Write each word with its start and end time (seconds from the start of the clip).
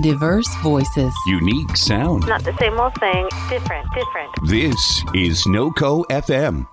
Diverse 0.00 0.48
voices. 0.62 1.12
Unique 1.26 1.76
sound. 1.76 2.26
Not 2.26 2.42
the 2.44 2.56
same 2.58 2.80
old 2.80 2.94
thing, 2.94 3.28
different, 3.50 3.86
different. 3.92 4.30
This 4.46 5.04
is 5.12 5.44
NoCo 5.44 6.06
FM. 6.06 6.66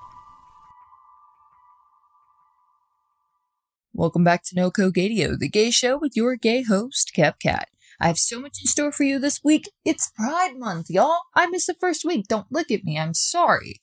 Welcome 3.93 4.23
back 4.23 4.43
to 4.45 4.55
No 4.55 4.71
Code 4.71 4.95
Radio, 4.95 5.35
the 5.35 5.49
gay 5.49 5.69
show 5.69 5.97
with 5.97 6.15
your 6.15 6.37
gay 6.37 6.63
host, 6.63 7.11
Kev 7.13 7.33
Cat. 7.43 7.67
I 7.99 8.07
have 8.07 8.17
so 8.17 8.39
much 8.39 8.59
in 8.61 8.67
store 8.67 8.93
for 8.93 9.03
you 9.03 9.19
this 9.19 9.41
week. 9.43 9.69
It's 9.83 10.09
Pride 10.15 10.53
Month, 10.55 10.89
y'all. 10.89 11.19
I 11.35 11.47
missed 11.47 11.67
the 11.67 11.73
first 11.73 12.05
week. 12.05 12.25
Don't 12.29 12.47
look 12.49 12.71
at 12.71 12.85
me. 12.85 12.97
I'm 12.97 13.13
sorry. 13.13 13.81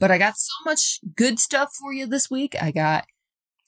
But 0.00 0.10
I 0.10 0.18
got 0.18 0.34
so 0.36 0.52
much 0.64 0.98
good 1.14 1.38
stuff 1.38 1.68
for 1.80 1.92
you 1.92 2.06
this 2.06 2.28
week. 2.28 2.56
I 2.60 2.72
got 2.72 3.04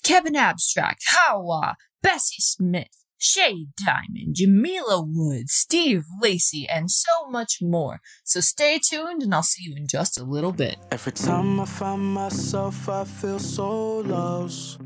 Kevin 0.03 0.35
Abstract, 0.35 1.05
Hawa, 1.11 1.77
Bessie 2.03 2.41
Smith, 2.43 3.05
Shea 3.19 3.67
Diamond, 3.77 4.35
Jamila 4.35 5.03
Woods, 5.07 5.53
Steve 5.53 6.05
Lacy, 6.21 6.67
and 6.69 6.91
so 6.91 7.29
much 7.31 7.59
more. 7.63 8.01
So 8.25 8.41
stay 8.41 8.79
tuned 8.79 9.23
and 9.23 9.35
I'll 9.35 9.43
see 9.43 9.65
you 9.65 9.75
in 9.77 9.87
just 9.87 10.19
a 10.19 10.25
little 10.25 10.53
bit. 10.53 10.77
Every 10.91 11.13
time 11.13 11.61
I 11.61 11.65
find 11.65 12.15
myself, 12.15 12.89
I 12.89 13.05
feel 13.05 13.39
so 13.39 13.99
lost. 13.99 14.79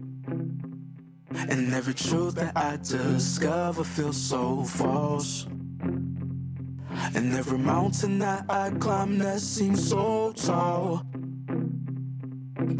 And 1.32 1.72
every 1.74 1.94
truth 1.94 2.34
that 2.36 2.56
I 2.56 2.76
discover 2.76 3.84
feels 3.84 4.16
so 4.16 4.64
false. 4.64 5.46
And 7.14 7.34
every 7.34 7.58
mountain 7.58 8.18
that 8.20 8.44
I 8.48 8.70
climb 8.70 9.18
that 9.18 9.40
seems 9.40 9.88
so 9.88 10.32
tall. 10.36 11.04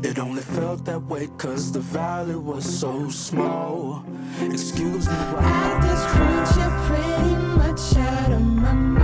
It 0.02 0.18
only 0.20 0.42
felt 0.42 0.84
that 0.84 1.02
way 1.02 1.26
cause 1.36 1.72
the 1.72 1.80
valley 1.80 2.36
was 2.36 2.64
so 2.64 3.10
small. 3.10 4.04
Excuse 4.40 5.06
me 5.06 5.12
At 5.14 5.80
this 5.82 6.02
point, 6.14 6.48
you're 6.56 6.78
pretty 6.86 7.34
much 7.58 7.96
out 7.96 8.32
of 8.32 8.40
my 8.40 8.72
mind. 8.72 8.99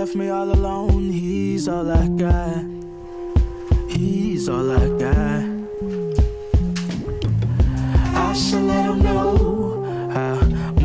Left 0.00 0.14
me 0.14 0.28
all 0.28 0.50
alone. 0.50 1.10
He's 1.10 1.68
all 1.68 1.90
I 1.90 2.06
got. 2.08 2.64
He's 3.88 4.46
all 4.46 4.70
I 4.70 4.88
got. 5.02 5.44
I 8.24 8.32
should 8.34 8.64
let 8.64 8.84
him 8.90 8.98
know 9.02 10.10
how 10.16 10.34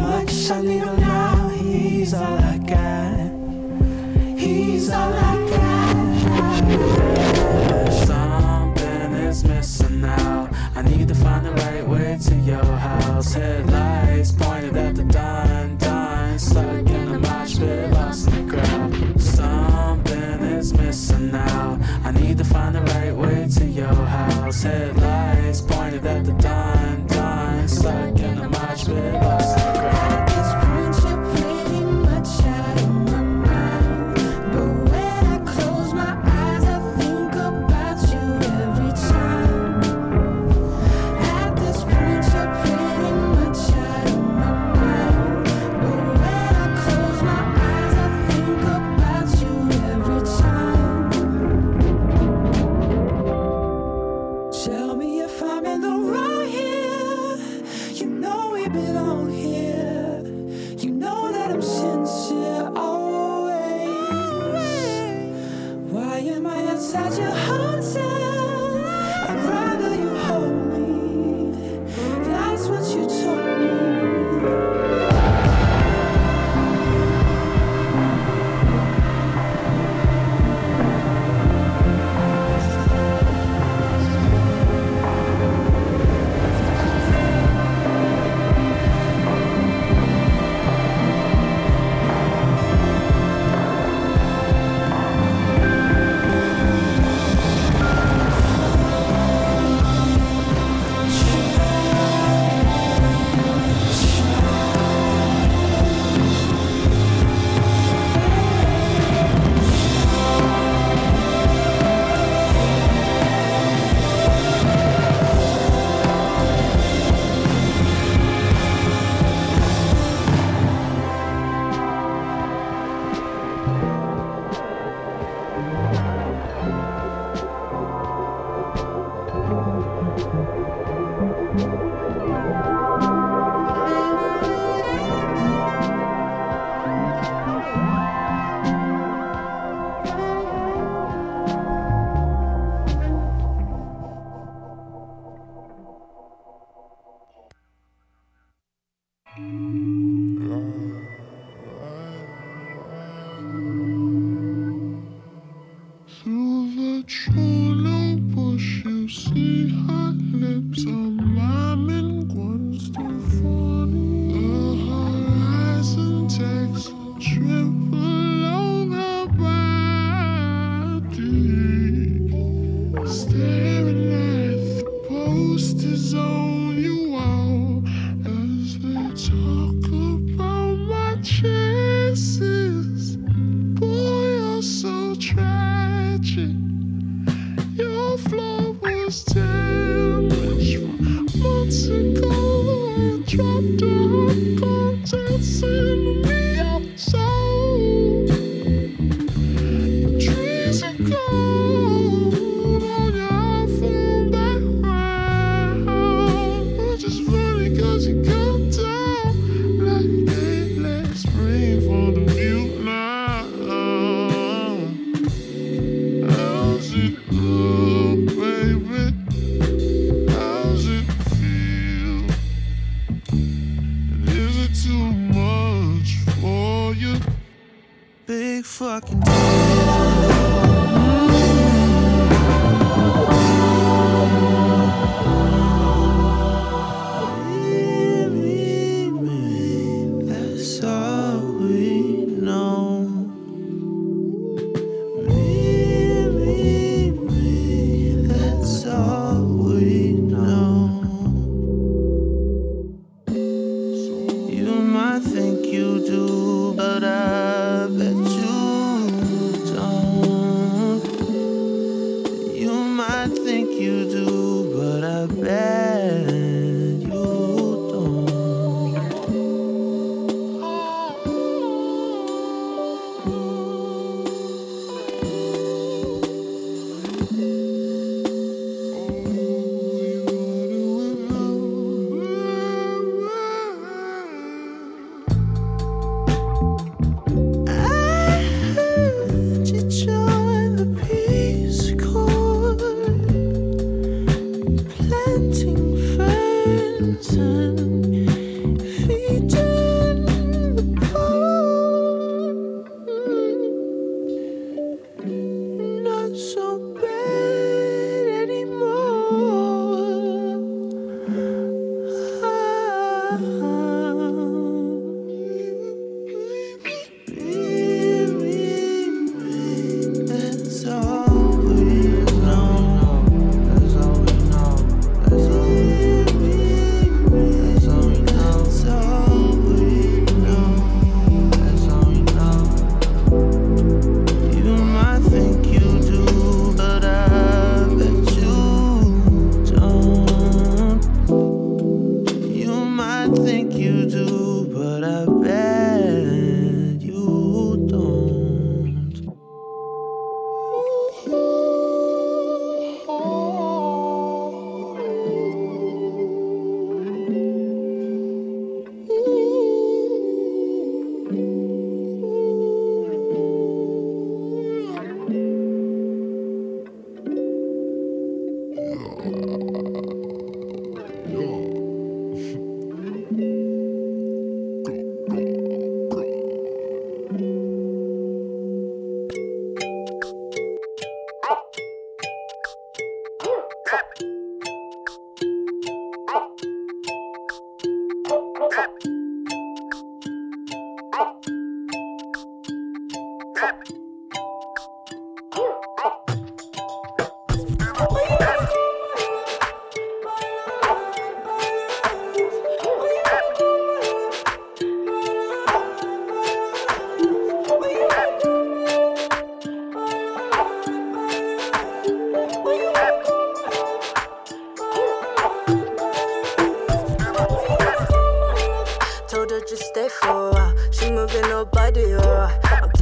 much 0.01 0.51
I 0.51 0.61
need 0.61 0.83
him 0.85 0.99
now. 1.01 1.49
He's 1.49 2.13
all 2.13 2.37
I 2.53 2.57
got. 2.73 3.31
He's 4.39 4.89
all 4.89 5.13
I 5.13 5.35
got. 5.35 5.40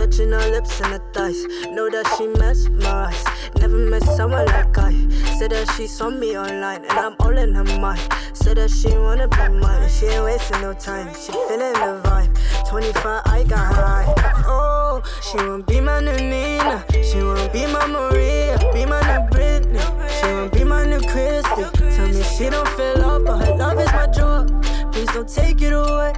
Touching 0.09 0.31
her 0.31 0.51
lips 0.51 0.79
and 0.81 0.93
her 0.93 1.01
thighs. 1.13 1.45
Know 1.71 1.89
that 1.89 2.07
she 2.17 2.27
mesmerized. 2.27 3.27
Never 3.59 3.77
met 3.77 4.03
someone 4.03 4.45
like 4.45 4.77
I. 4.77 4.91
Said 5.37 5.51
that 5.51 5.71
she 5.75 5.87
saw 5.87 6.09
me 6.09 6.37
online 6.37 6.83
and 6.85 6.91
I'm 6.91 7.15
all 7.19 7.37
in 7.37 7.53
her 7.53 7.63
mind. 7.79 8.01
Said 8.33 8.57
that 8.57 8.71
she 8.71 8.89
wanna 8.97 9.27
be 9.27 9.49
mine. 9.59 9.89
She 9.89 10.07
ain't 10.07 10.23
wasting 10.23 10.61
no 10.61 10.73
time. 10.73 11.13
She 11.13 11.31
feeling 11.31 11.73
the 11.73 12.01
vibe. 12.03 12.69
25, 12.69 13.21
I 13.25 13.43
got 13.43 13.77
eye. 13.77 14.13
Oh, 14.47 15.01
she 15.21 15.37
wanna 15.37 15.63
be 15.63 15.79
my 15.79 15.99
new 15.99 16.17
Nina. 16.17 16.85
She 17.03 17.17
wanna 17.17 17.49
be 17.51 17.65
my 17.67 17.85
Maria. 17.85 18.57
Be 18.73 18.85
my 18.85 19.01
new 19.01 19.21
Britney. 19.29 19.79
She 20.19 20.25
wanna 20.25 20.49
be 20.49 20.63
my 20.63 20.85
new 20.85 21.01
Christy. 21.01 21.63
Tell 21.95 22.07
me 22.07 22.23
she 22.23 22.49
don't 22.49 22.67
feel 22.69 22.95
love, 22.97 23.25
but 23.25 23.45
her 23.45 23.55
love 23.55 23.79
is 23.79 23.91
my 23.93 24.07
drug. 24.07 24.63
Please 24.91 25.11
don't 25.13 25.29
take 25.29 25.61
it 25.61 25.73
away. 25.73 26.13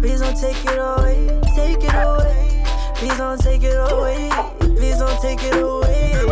Please 0.00 0.20
don't 0.20 0.36
take 0.36 0.64
it 0.64 0.78
away. 0.78 1.40
Take 1.56 1.82
it 1.82 1.94
away. 1.94 2.55
Please 2.96 3.18
don't 3.18 3.38
take 3.38 3.62
it 3.62 3.74
away. 3.74 4.30
Please 4.58 4.98
don't 4.98 5.20
take 5.20 5.42
it 5.42 5.54
away. 5.54 6.22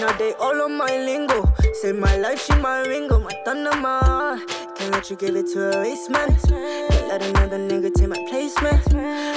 Now 0.00 0.12
they 0.18 0.32
all 0.34 0.62
on 0.62 0.76
my 0.76 0.96
lingo. 0.96 1.52
Say 1.74 1.92
my 1.92 2.16
life, 2.16 2.44
she 2.44 2.54
my 2.56 2.80
ringo. 2.82 3.20
My 3.20 3.30
thunder, 3.44 3.76
my 3.76 4.59
Can't 4.80 4.92
let 4.92 5.10
you 5.10 5.16
give 5.16 5.36
it 5.36 5.46
to 5.48 5.78
a 5.78 5.82
waste 5.82 6.08
man. 6.08 6.34
Can't 6.48 7.08
let 7.08 7.22
another 7.22 7.58
nigga 7.58 7.92
take 7.92 8.08
my 8.08 8.16
place, 8.30 8.58
man. 8.62 8.80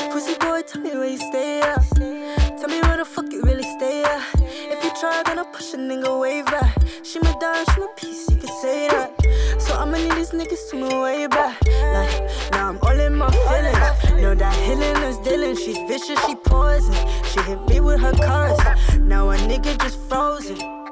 Pussy 0.10 0.36
boy, 0.40 0.62
tell 0.62 0.82
me 0.82 0.92
where 0.92 1.10
you 1.10 1.18
stay 1.18 1.60
at. 1.60 1.84
Tell 1.98 2.70
me 2.70 2.80
where 2.80 2.96
the 2.96 3.04
fuck 3.04 3.30
you 3.30 3.42
really 3.42 3.64
stay 3.76 4.06
at. 4.06 4.22
If 4.40 4.82
you 4.82 4.92
try, 4.98 5.22
gonna 5.26 5.44
push 5.44 5.74
a 5.74 5.78
nigga 5.78 6.18
way 6.18 6.44
back. 6.44 6.78
She 7.04 7.20
my 7.20 7.36
dime, 7.42 7.66
she 7.74 7.82
my 7.82 7.88
piece, 7.98 8.32
you 8.32 8.38
can 8.38 8.48
say 8.62 8.88
that. 8.88 9.12
So 9.60 9.76
I'ma 9.76 9.98
need 9.98 10.14
these 10.14 10.32
niggas 10.32 10.70
to 10.70 10.78
move 10.78 10.94
way 10.94 11.28
back. 11.28 11.62
Like, 11.68 12.52
now 12.54 12.70
I'm 12.70 12.80
all 12.82 12.98
in 12.98 13.14
my 13.14 13.30
feelings. 13.30 14.22
Know 14.22 14.36
that 14.36 14.56
healing 14.56 15.04
is 15.04 15.18
dealing. 15.18 15.58
She's 15.58 15.78
vicious, 15.90 16.26
she 16.26 16.36
poison. 16.36 16.96
She 17.26 17.42
hit 17.42 17.60
me 17.68 17.82
with 17.82 18.00
her 18.00 18.14
cars. 18.14 18.58
Now 18.98 19.30
a 19.32 19.36
nigga 19.36 19.78
just 19.82 20.00
frozen. 20.08 20.83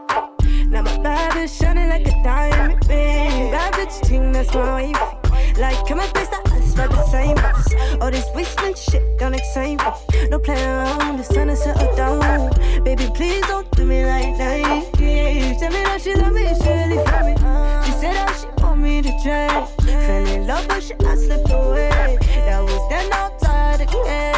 Now 0.72 0.84
my 0.84 0.98
bad 1.00 1.34
bitch 1.34 1.62
shining 1.62 1.90
like 1.90 2.08
a 2.08 2.24
diamond 2.24 2.88
ring. 2.88 3.52
Bad 3.52 3.74
bitch 3.74 4.08
ting, 4.08 4.32
that's 4.32 4.54
my 4.54 4.92
wife. 4.92 5.58
Like, 5.58 5.86
come 5.86 6.00
and 6.00 6.10
face 6.16 6.30
the 6.30 6.38
us 6.38 6.74
for 6.74 6.88
the 6.88 7.04
same. 7.08 8.02
All 8.02 8.10
this 8.10 8.26
wasteland 8.34 8.78
shit 8.78 9.20
don't 9.20 9.34
excite 9.34 9.80
me. 9.80 10.30
No 10.30 10.40
playing 10.40 10.64
around, 10.64 11.18
the 11.18 11.24
sun 11.24 11.50
is 11.50 11.62
settled 11.62 11.98
down. 11.98 12.52
Baby, 12.86 13.10
please 13.14 13.42
don't 13.48 13.70
do 13.72 13.84
me 13.84 14.06
like 14.06 14.38
that. 14.38 14.60
Yeah. 14.98 15.60
Tell 15.60 15.72
me 15.72 15.84
that 15.84 16.02
she 16.02 16.16
love 16.16 16.32
me, 16.32 16.48
she 16.48 16.70
really 16.70 17.04
for 17.06 17.22
me. 17.26 17.36
She 17.86 17.92
said 18.00 18.16
that 18.16 18.38
she 18.40 18.64
want 18.64 18.80
me 18.80 19.02
to 19.02 19.12
try. 19.22 19.66
Fell 19.84 20.28
in 20.28 20.48
love, 20.48 20.66
but 20.70 20.82
she 20.82 20.94
not 21.02 21.18
slipped 21.18 21.52
away. 21.52 22.18
That 22.46 22.64
was 22.64 22.90
then 22.90 23.12
outside 23.12 23.82
the 23.82 24.31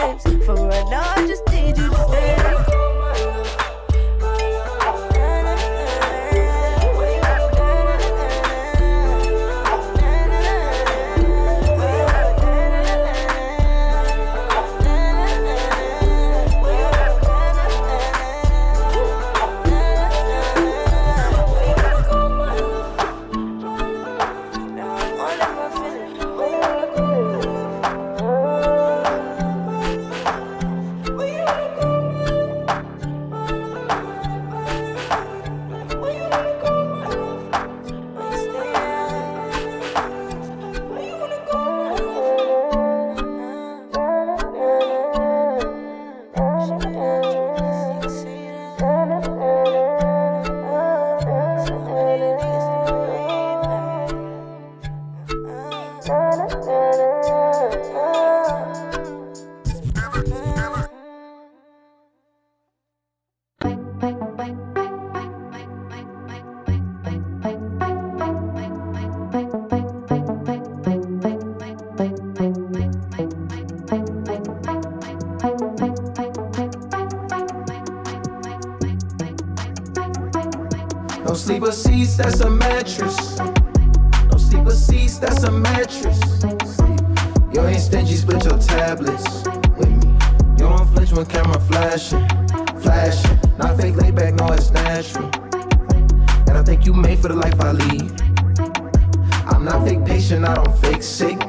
patient, 100.44 100.60
I 100.60 100.64
don't 100.64 100.78
fake 100.80 101.04
sick. 101.04 101.40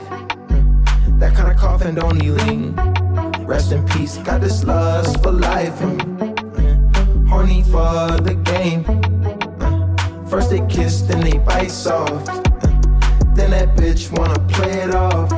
That 1.18 1.34
kind 1.34 1.50
of 1.50 1.56
coffin 1.56 1.94
don't 1.94 2.18
lean. 2.18 2.74
Rest 3.46 3.72
in 3.72 3.84
peace, 3.86 4.18
got 4.18 4.40
this 4.40 4.64
lust 4.64 5.22
for 5.22 5.32
life. 5.32 5.74
mm, 5.80 7.28
Horny 7.28 7.62
for 7.62 8.18
the 8.22 8.34
game. 8.44 8.84
Uh, 9.60 10.26
First 10.26 10.50
they 10.50 10.60
kiss, 10.66 11.02
then 11.02 11.20
they 11.20 11.38
bite 11.38 11.70
soft. 11.70 12.28
Uh, 12.28 12.42
Then 13.34 13.50
that 13.50 13.76
bitch 13.76 14.10
wanna 14.16 14.38
play 14.48 14.82
it 14.82 14.94
off. 14.94 15.30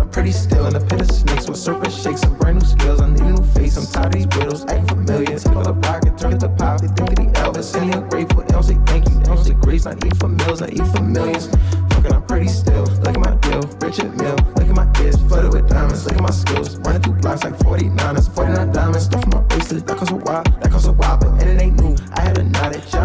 I'm 0.00 0.08
pretty 0.10 0.32
still 0.32 0.66
in 0.66 0.72
the 0.72 0.80
pit 0.80 1.00
of 1.00 1.10
snakes 1.10 1.48
with 1.48 1.58
serpent 1.58 1.92
shakes. 1.92 2.20
Some 2.22 2.36
brand 2.38 2.60
new 2.60 2.66
skills, 2.66 3.00
I 3.00 3.08
need 3.10 3.20
a 3.20 3.32
new 3.32 3.44
face. 3.54 3.76
I'm 3.76 3.86
tired 3.86 4.06
of 4.06 4.12
these 4.12 4.26
riddles, 4.38 4.64
acting 4.64 4.86
familiar. 4.86 5.38
Take 5.38 5.56
all 5.56 5.62
the 5.62 5.72
rock 5.74 6.04
and 6.06 6.18
turn 6.18 6.32
it 6.32 6.40
to 6.40 6.48
pop. 6.48 6.80
They 6.80 6.88
think 6.88 7.10
of 7.10 7.16
the 7.16 7.26
Elvis, 7.40 7.74
and 7.76 7.92
they 7.92 7.98
ungrateful. 7.98 8.42
They 8.42 8.62
say 8.62 8.78
thank 8.86 9.08
you, 9.08 9.14
they 9.18 9.24
don't 9.24 9.60
grace. 9.60 9.84
Not 9.84 10.04
eat 10.04 10.16
for 10.16 10.28
meals, 10.28 10.60
not 10.60 10.72
eat 10.72 10.86
for 10.94 11.02
millions. 11.02 11.48
Fucking, 12.04 12.16
I'm 12.16 12.26
pretty 12.26 12.48
still. 12.48 12.82
Look 12.82 13.16
at 13.16 13.18
my 13.18 13.34
deal, 13.36 13.62
Richard 13.80 14.16
Mille. 14.18 14.36
Look 14.56 14.68
at 14.68 14.76
my 14.76 15.00
ears, 15.00 15.16
flooded 15.16 15.54
with 15.54 15.68
diamonds. 15.68 16.04
Look 16.04 16.16
at 16.16 16.20
my 16.20 16.30
skills, 16.30 16.76
running 16.78 17.00
through 17.00 17.14
blocks 17.14 17.44
like 17.44 17.56
49ers, 17.58 18.34
49 18.34 18.72
diamonds. 18.72 19.04
Stuff 19.06 19.22
from 19.22 19.30
my 19.30 19.40
bracelet, 19.40 19.86
that 19.86 19.96
costs 19.96 20.12
a 20.12 20.16
while, 20.16 20.42
that 20.42 20.70
costs 20.70 20.86
a 20.86 20.92
while, 20.92 21.16
but 21.16 21.28
and 21.28 21.42
it 21.42 21.62
ain't 21.62 21.80
new. 21.80 21.96
I 22.12 22.20
had 22.20 22.36
a 22.38 22.42
knotted 22.42 22.82
giant 22.88 22.94
error 22.94 23.03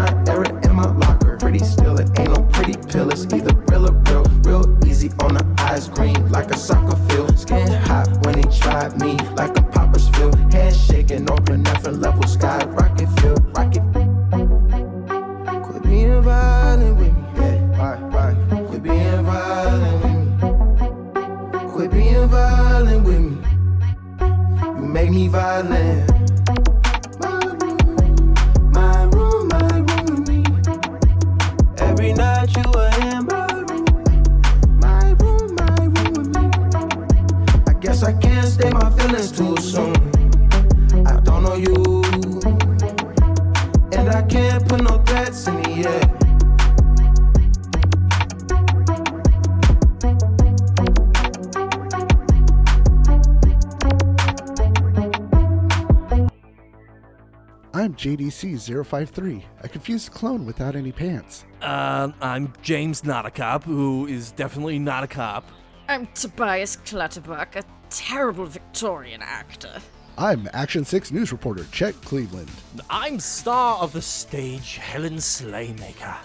JDC053, 58.68 59.42
a 59.62 59.68
confused 59.68 60.12
clone 60.12 60.44
without 60.44 60.76
any 60.76 60.92
pants. 60.92 61.44
Uh, 61.62 62.10
I'm 62.20 62.52
James 62.62 63.04
Not 63.04 63.26
a 63.26 63.30
Cop, 63.30 63.64
who 63.64 64.06
is 64.06 64.32
definitely 64.32 64.78
not 64.78 65.04
a 65.04 65.06
cop. 65.06 65.48
I'm 65.88 66.06
Tobias 66.08 66.76
Clutterbuck, 66.76 67.56
a 67.56 67.64
terrible 67.88 68.46
Victorian 68.46 69.22
actor. 69.22 69.80
I'm 70.18 70.48
Action 70.52 70.84
6 70.84 71.12
news 71.12 71.32
reporter 71.32 71.64
Chet 71.72 71.94
Cleveland. 72.02 72.50
I'm 72.90 73.18
star 73.18 73.78
of 73.78 73.92
the 73.92 74.02
stage, 74.02 74.76
Helen 74.76 75.16
Slaymaker. 75.16 76.16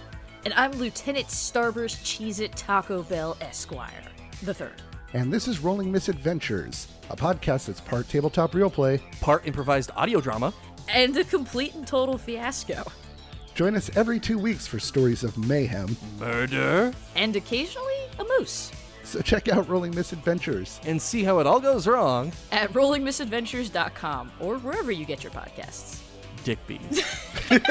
And 0.44 0.54
I'm 0.56 0.72
Lieutenant 0.74 1.28
Starburst 1.28 2.04
Cheez 2.04 2.40
It 2.42 2.56
Taco 2.56 3.04
Bell 3.04 3.38
Esquire, 3.42 4.04
the 4.44 4.54
third. 4.54 4.82
And 5.14 5.32
this 5.32 5.48
is 5.48 5.60
Rolling 5.60 5.92
Misadventures, 5.92 6.90
a 7.10 7.16
podcast 7.16 7.68
that's 7.68 7.80
part 7.80 8.10
tabletop 8.10 8.54
real 8.54 8.70
play. 8.70 9.02
Part 9.22 9.48
improvised 9.48 9.92
audio 9.96 10.20
drama. 10.20 10.54
And 10.90 11.16
a 11.18 11.24
complete 11.24 11.74
and 11.76 11.86
total 11.88 12.18
fiasco. 12.18 12.84
Join 13.54 13.76
us 13.76 13.90
every 13.96 14.20
two 14.20 14.38
weeks 14.38 14.68
for 14.68 14.80
stories 14.80 15.24
of 15.24 15.38
mayhem. 15.38 15.96
Murder. 16.20 16.94
And 17.16 17.36
occasionally, 17.36 17.94
a 18.20 18.26
moose. 18.38 18.72
So 19.04 19.22
check 19.22 19.48
out 19.48 19.70
Rolling 19.70 19.96
Misadventures. 19.96 20.82
And 20.86 21.02
see 21.02 21.24
how 21.24 21.40
it 21.40 21.48
all 21.48 21.60
goes 21.62 21.88
wrong. 21.88 22.34
At 22.52 22.74
rollingmisadventures.com 22.74 24.32
or 24.40 24.58
wherever 24.58 24.92
you 24.92 25.06
get 25.06 25.24
your 25.24 25.32
podcasts. 25.32 26.02
Dick 26.44 26.60
bees. 26.68 27.02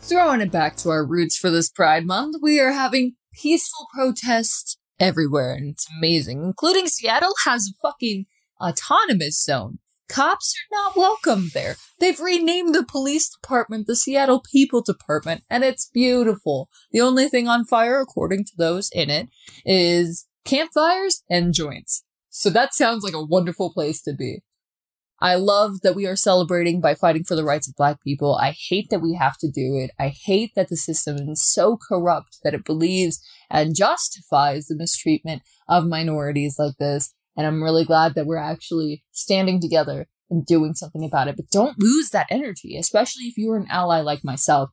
Throwing 0.00 0.40
it 0.40 0.50
back 0.50 0.76
to 0.78 0.88
our 0.88 1.04
roots 1.04 1.36
for 1.36 1.50
this 1.50 1.68
Pride 1.68 2.06
Month, 2.06 2.36
we 2.40 2.58
are 2.60 2.72
having 2.72 3.16
peaceful 3.32 3.88
protests 3.92 4.78
everywhere, 5.00 5.52
and 5.52 5.70
it's 5.70 5.86
amazing. 5.98 6.44
Including 6.44 6.86
Seattle 6.86 7.34
has 7.44 7.68
a 7.68 7.78
fucking 7.80 8.26
autonomous 8.60 9.42
zone. 9.42 9.78
Cops 10.08 10.54
are 10.54 10.76
not 10.76 10.96
welcome 10.96 11.50
there. 11.52 11.76
They've 12.00 12.18
renamed 12.18 12.74
the 12.74 12.84
police 12.84 13.28
department 13.28 13.86
the 13.86 13.94
Seattle 13.94 14.42
People 14.50 14.80
Department, 14.80 15.44
and 15.50 15.64
it's 15.64 15.90
beautiful. 15.92 16.68
The 16.92 17.02
only 17.02 17.28
thing 17.28 17.46
on 17.46 17.66
fire, 17.66 18.00
according 18.00 18.44
to 18.44 18.52
those 18.56 18.88
in 18.92 19.10
it, 19.10 19.28
is 19.66 20.26
campfires 20.44 21.22
and 21.28 21.52
joints. 21.52 22.04
So 22.30 22.48
that 22.50 22.72
sounds 22.72 23.04
like 23.04 23.14
a 23.14 23.24
wonderful 23.24 23.72
place 23.72 24.00
to 24.02 24.14
be. 24.14 24.42
I 25.20 25.34
love 25.34 25.80
that 25.82 25.96
we 25.96 26.06
are 26.06 26.14
celebrating 26.14 26.80
by 26.80 26.94
fighting 26.94 27.24
for 27.24 27.34
the 27.34 27.44
rights 27.44 27.66
of 27.66 27.74
black 27.74 28.02
people. 28.02 28.36
I 28.36 28.52
hate 28.52 28.88
that 28.90 29.00
we 29.00 29.14
have 29.14 29.36
to 29.38 29.50
do 29.50 29.76
it. 29.76 29.90
I 29.98 30.08
hate 30.08 30.52
that 30.54 30.68
the 30.68 30.76
system 30.76 31.16
is 31.28 31.42
so 31.42 31.76
corrupt 31.76 32.38
that 32.44 32.54
it 32.54 32.64
believes 32.64 33.20
and 33.50 33.74
justifies 33.74 34.66
the 34.66 34.76
mistreatment 34.76 35.42
of 35.68 35.86
minorities 35.86 36.56
like 36.58 36.76
this. 36.78 37.14
And 37.36 37.46
I'm 37.46 37.62
really 37.62 37.84
glad 37.84 38.14
that 38.14 38.26
we're 38.26 38.36
actually 38.36 39.02
standing 39.10 39.60
together 39.60 40.06
and 40.30 40.46
doing 40.46 40.74
something 40.74 41.04
about 41.04 41.28
it. 41.28 41.36
But 41.36 41.50
don't 41.50 41.78
lose 41.78 42.10
that 42.10 42.26
energy, 42.30 42.76
especially 42.76 43.24
if 43.24 43.36
you're 43.36 43.56
an 43.56 43.66
ally 43.70 44.00
like 44.00 44.24
myself. 44.24 44.70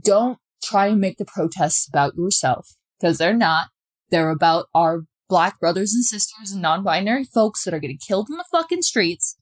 Don't 0.00 0.38
try 0.62 0.88
and 0.88 1.00
make 1.00 1.18
the 1.18 1.24
protests 1.24 1.88
about 1.88 2.16
yourself 2.16 2.76
because 2.98 3.18
they're 3.18 3.34
not. 3.34 3.68
They're 4.10 4.30
about 4.30 4.66
our 4.74 5.04
black 5.28 5.60
brothers 5.60 5.94
and 5.94 6.04
sisters 6.04 6.50
and 6.50 6.60
non 6.60 6.82
binary 6.82 7.24
folks 7.24 7.64
that 7.64 7.74
are 7.74 7.78
getting 7.78 7.98
killed 7.98 8.28
in 8.30 8.36
the 8.36 8.44
fucking 8.50 8.82
streets. 8.82 9.36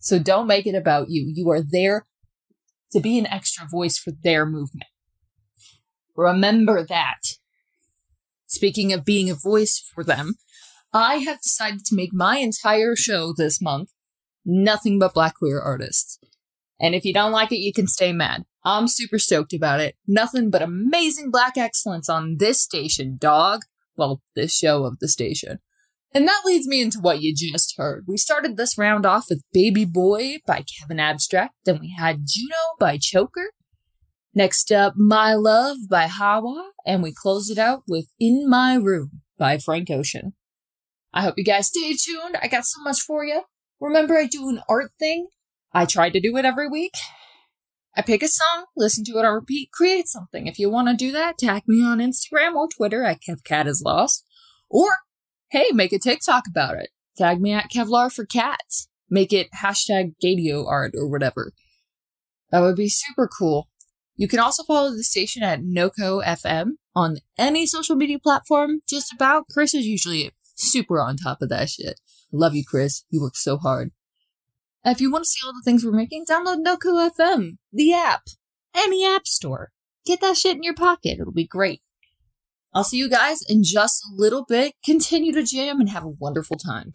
So 0.00 0.18
don't 0.18 0.46
make 0.46 0.66
it 0.66 0.74
about 0.74 1.10
you. 1.10 1.30
You 1.32 1.50
are 1.50 1.62
there 1.62 2.06
to 2.92 3.00
be 3.00 3.18
an 3.18 3.26
extra 3.26 3.66
voice 3.66 3.96
for 3.98 4.10
their 4.10 4.44
movement. 4.44 4.88
Remember 6.16 6.84
that. 6.84 7.36
Speaking 8.46 8.92
of 8.92 9.04
being 9.04 9.30
a 9.30 9.34
voice 9.34 9.78
for 9.78 10.02
them, 10.02 10.34
I 10.92 11.16
have 11.16 11.40
decided 11.40 11.84
to 11.84 11.94
make 11.94 12.12
my 12.12 12.38
entire 12.38 12.96
show 12.96 13.32
this 13.32 13.62
month 13.62 13.90
nothing 14.44 14.98
but 14.98 15.14
black 15.14 15.36
queer 15.36 15.60
artists. 15.60 16.18
And 16.80 16.94
if 16.94 17.04
you 17.04 17.12
don't 17.12 17.30
like 17.30 17.52
it, 17.52 17.58
you 17.58 17.72
can 17.72 17.86
stay 17.86 18.12
mad. 18.12 18.44
I'm 18.64 18.88
super 18.88 19.18
stoked 19.18 19.52
about 19.52 19.80
it. 19.80 19.96
Nothing 20.06 20.50
but 20.50 20.62
amazing 20.62 21.30
black 21.30 21.56
excellence 21.56 22.08
on 22.08 22.38
this 22.38 22.60
station, 22.60 23.16
dog. 23.18 23.62
Well, 23.96 24.22
this 24.34 24.54
show 24.54 24.84
of 24.84 24.98
the 24.98 25.08
station. 25.08 25.60
And 26.12 26.26
that 26.26 26.42
leads 26.44 26.66
me 26.66 26.82
into 26.82 26.98
what 27.00 27.20
you 27.20 27.34
just 27.34 27.74
heard. 27.76 28.04
We 28.08 28.16
started 28.16 28.56
this 28.56 28.76
round 28.76 29.06
off 29.06 29.26
with 29.30 29.42
Baby 29.52 29.84
Boy 29.84 30.38
by 30.46 30.64
Kevin 30.64 30.98
Abstract. 30.98 31.54
Then 31.64 31.78
we 31.80 31.94
had 31.96 32.26
Juno 32.26 32.56
by 32.80 32.96
Choker. 32.96 33.52
Next 34.34 34.72
up, 34.72 34.94
My 34.96 35.34
Love 35.34 35.76
by 35.88 36.08
Hawa. 36.08 36.72
And 36.84 37.02
we 37.02 37.12
closed 37.14 37.50
it 37.50 37.58
out 37.58 37.82
with 37.86 38.06
In 38.18 38.48
My 38.48 38.74
Room 38.74 39.22
by 39.38 39.58
Frank 39.58 39.88
Ocean. 39.90 40.34
I 41.12 41.22
hope 41.22 41.34
you 41.36 41.44
guys 41.44 41.68
stay 41.68 41.94
tuned. 41.94 42.36
I 42.42 42.48
got 42.48 42.64
so 42.64 42.82
much 42.82 43.00
for 43.00 43.24
you. 43.24 43.42
Remember, 43.80 44.16
I 44.16 44.26
do 44.26 44.48
an 44.48 44.62
art 44.68 44.92
thing. 44.98 45.28
I 45.72 45.86
try 45.86 46.10
to 46.10 46.20
do 46.20 46.36
it 46.36 46.44
every 46.44 46.68
week. 46.68 46.94
I 47.96 48.02
pick 48.02 48.22
a 48.22 48.28
song, 48.28 48.66
listen 48.76 49.04
to 49.04 49.18
it 49.18 49.24
on 49.24 49.34
repeat, 49.34 49.72
create 49.72 50.06
something. 50.06 50.46
If 50.46 50.58
you 50.58 50.70
want 50.70 50.88
to 50.88 50.94
do 50.94 51.10
that, 51.12 51.38
tag 51.38 51.62
me 51.66 51.84
on 51.84 51.98
Instagram 51.98 52.54
or 52.54 52.68
Twitter 52.68 53.02
at 53.02 53.20
KevCatIsLost. 53.28 54.22
Or, 54.68 54.90
Hey, 55.50 55.70
make 55.72 55.92
a 55.92 55.98
TikTok 55.98 56.44
about 56.46 56.76
it. 56.76 56.90
Tag 57.16 57.40
me 57.40 57.52
at 57.52 57.72
Kevlar 57.72 58.12
for 58.12 58.24
cats. 58.24 58.86
Make 59.10 59.32
it 59.32 59.48
hashtag 59.52 60.14
Gaydio 60.22 60.64
art 60.64 60.92
or 60.96 61.08
whatever. 61.08 61.52
That 62.52 62.60
would 62.60 62.76
be 62.76 62.88
super 62.88 63.26
cool. 63.26 63.68
You 64.14 64.28
can 64.28 64.38
also 64.38 64.62
follow 64.62 64.90
the 64.90 65.02
station 65.02 65.42
at 65.42 65.60
NoCo 65.60 66.24
FM 66.24 66.74
on 66.94 67.18
any 67.36 67.66
social 67.66 67.96
media 67.96 68.20
platform, 68.20 68.78
just 68.88 69.12
about. 69.12 69.48
Chris 69.50 69.74
is 69.74 69.86
usually 69.86 70.30
super 70.54 71.00
on 71.00 71.16
top 71.16 71.42
of 71.42 71.48
that 71.48 71.68
shit. 71.68 71.98
Love 72.30 72.54
you, 72.54 72.62
Chris. 72.64 73.02
You 73.10 73.20
work 73.20 73.36
so 73.36 73.56
hard. 73.56 73.90
If 74.84 75.00
you 75.00 75.10
want 75.10 75.24
to 75.24 75.30
see 75.30 75.44
all 75.44 75.52
the 75.52 75.62
things 75.64 75.84
we're 75.84 75.90
making, 75.90 76.26
download 76.26 76.64
NoCo 76.64 77.10
FM, 77.10 77.56
the 77.72 77.92
app, 77.92 78.22
any 78.72 79.04
app 79.04 79.26
store. 79.26 79.72
Get 80.06 80.20
that 80.20 80.36
shit 80.36 80.56
in 80.56 80.62
your 80.62 80.74
pocket. 80.74 81.18
It'll 81.18 81.32
be 81.32 81.44
great. 81.44 81.82
I'll 82.72 82.84
see 82.84 82.98
you 82.98 83.08
guys 83.08 83.42
in 83.42 83.64
just 83.64 84.04
a 84.04 84.08
little 84.14 84.44
bit. 84.44 84.74
Continue 84.84 85.32
to 85.32 85.42
jam 85.42 85.80
and 85.80 85.88
have 85.88 86.04
a 86.04 86.08
wonderful 86.08 86.56
time. 86.56 86.92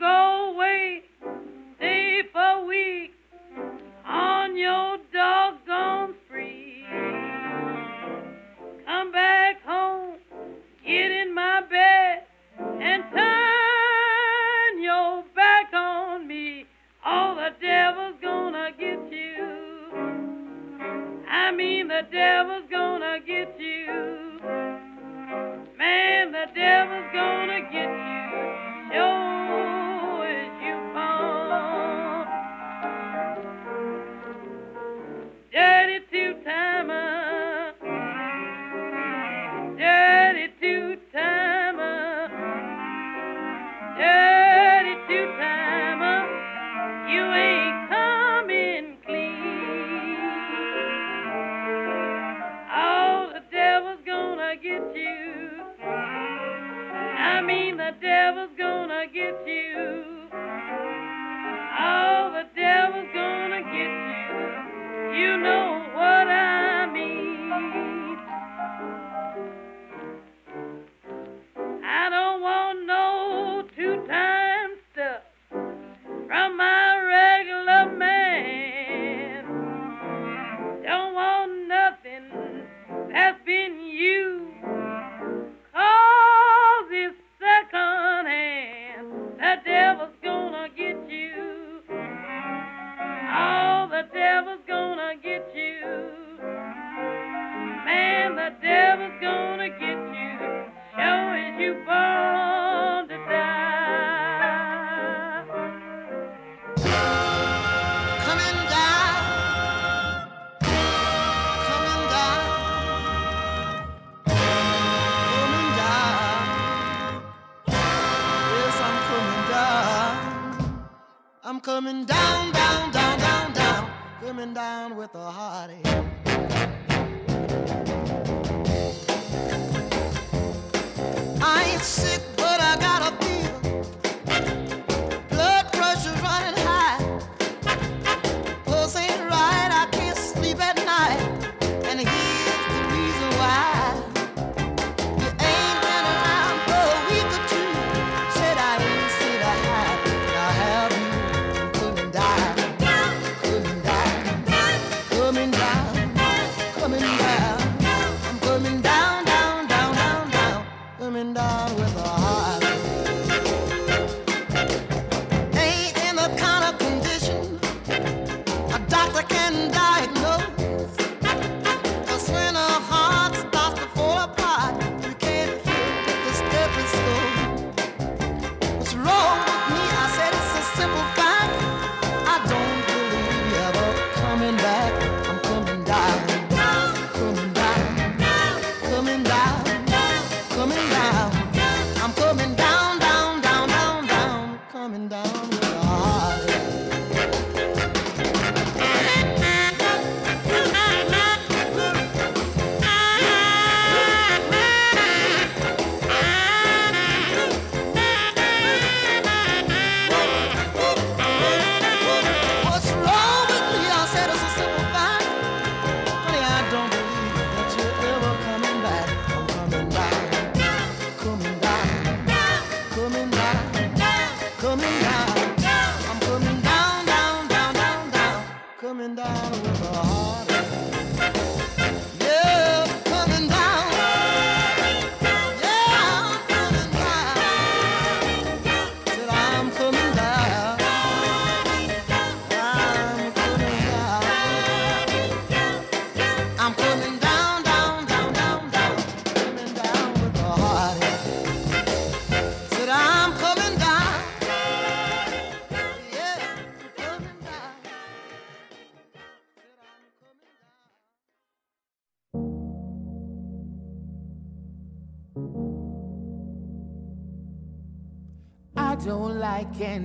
go 0.00 0.54
away. 0.54 1.09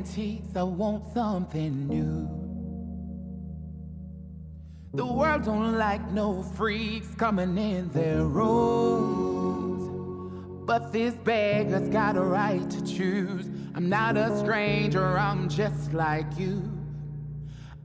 Antiques, 0.05 0.55
I 0.55 0.63
want 0.63 1.03
something 1.13 1.87
new. 1.87 2.29
The 4.93 5.05
world 5.05 5.43
don't 5.43 5.77
like 5.77 6.11
no 6.11 6.43
freaks 6.43 7.07
coming 7.15 7.57
in 7.57 7.89
their 7.89 8.23
rooms. 8.23 9.89
But 10.65 10.93
this 10.93 11.13
beggar's 11.15 11.89
got 11.89 12.17
a 12.17 12.21
right 12.21 12.69
to 12.69 12.85
choose. 12.85 13.47
I'm 13.73 13.89
not 13.89 14.15
a 14.15 14.37
stranger, 14.37 15.17
I'm 15.17 15.49
just 15.49 15.91
like 15.93 16.37
you. 16.37 16.71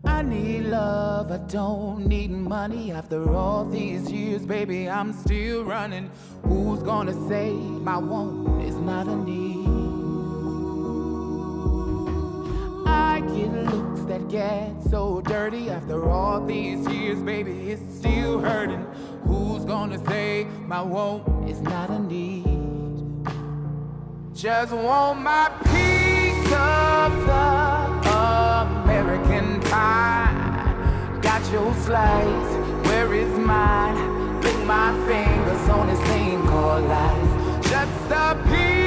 I 0.04 0.22
need 0.22 0.66
love, 0.66 1.32
I 1.32 1.38
don't 1.38 2.06
need 2.06 2.30
money. 2.30 2.92
After 2.92 3.34
all 3.34 3.64
these 3.64 4.12
years, 4.12 4.44
baby, 4.46 4.88
I'm 4.88 5.12
still 5.12 5.64
running. 5.64 6.10
Who's 6.44 6.82
gonna 6.82 7.14
say 7.28 7.52
my 7.52 7.96
want 7.98 8.62
is 8.62 8.76
not 8.76 9.08
a 9.08 9.16
need? 9.16 9.89
I 12.90 13.20
get 13.20 13.52
looks 13.72 14.02
that 14.02 14.28
get 14.28 14.82
so 14.90 15.20
dirty 15.20 15.70
after 15.70 16.08
all 16.10 16.44
these 16.44 16.86
years, 16.88 17.22
baby, 17.22 17.70
it's 17.70 17.98
still 17.98 18.40
hurting. 18.40 18.84
Who's 19.24 19.64
gonna 19.64 20.04
say 20.06 20.46
my 20.66 20.82
want 20.82 21.48
is 21.48 21.60
not 21.60 21.90
a 21.90 21.98
need? 21.98 22.44
Just 24.34 24.72
want 24.72 25.20
my 25.20 25.50
piece 25.64 26.52
of 26.52 27.12
the 27.30 27.44
American 28.66 29.60
pie. 29.70 31.18
Got 31.22 31.42
your 31.52 31.72
slice, 31.74 32.52
where 32.86 33.12
is 33.14 33.38
mine? 33.38 34.40
Lick 34.40 34.58
my 34.64 34.90
fingers 35.06 35.68
on 35.68 35.86
this 35.86 36.00
thing 36.08 36.40
called 36.48 36.84
life. 36.84 37.62
Just 37.62 38.10
a 38.10 38.34
piece 38.48 38.79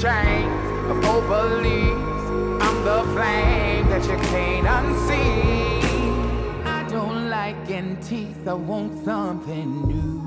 chains 0.00 0.90
of 0.90 1.04
old 1.06 1.26
beliefs. 1.26 2.24
I'm 2.62 2.84
the 2.84 3.02
flame 3.14 3.88
that 3.90 4.02
you 4.04 4.16
can't 4.30 4.66
unsee. 4.66 5.82
I 6.64 6.84
don't 6.88 7.28
like 7.28 7.68
antiques, 7.68 8.46
I 8.46 8.52
want 8.52 9.04
something 9.04 9.88
new. 9.88 10.18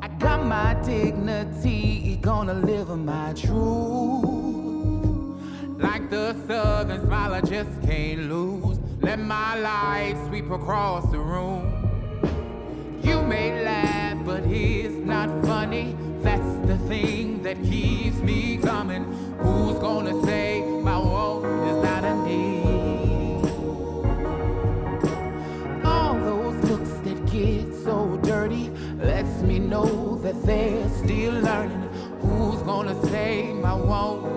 I 0.00 0.06
got 0.18 0.44
my 0.44 0.74
dignity, 0.84 2.20
gonna 2.22 2.54
live 2.54 2.96
my 2.96 3.32
truth. 3.32 4.22
Like 5.76 6.10
the 6.10 6.36
southern 6.46 7.04
smile, 7.04 7.34
I 7.34 7.40
just 7.40 7.82
can't 7.82 8.28
lose. 8.28 8.78
Let 9.00 9.18
my 9.18 9.58
light 9.58 10.14
sweep 10.28 10.50
across 10.52 11.10
the 11.10 11.18
room. 11.18 11.64
You 13.02 13.22
may 13.22 13.64
laugh, 13.64 14.18
but 14.24 14.44
he's 14.44 14.92
not 14.92 15.28
funny. 15.44 15.96
That's 16.22 16.57
thing 16.88 17.42
that 17.42 17.62
keeps 17.62 18.16
me 18.22 18.56
coming. 18.56 19.04
Who's 19.40 19.78
gonna 19.78 20.24
say 20.24 20.62
my 20.62 20.96
want 20.98 21.44
is 21.44 21.82
not 21.84 22.02
a 22.02 22.14
need? 22.26 23.44
All 25.84 26.14
those 26.14 26.56
looks 26.70 26.90
that 27.04 27.18
get 27.30 27.74
so 27.84 28.16
dirty 28.22 28.70
lets 28.96 29.42
me 29.42 29.58
know 29.58 30.16
that 30.22 30.42
they're 30.46 30.88
still 30.88 31.34
learning. 31.34 31.90
Who's 32.22 32.62
gonna 32.62 32.98
say 33.08 33.52
my 33.52 33.74
want 33.74 34.27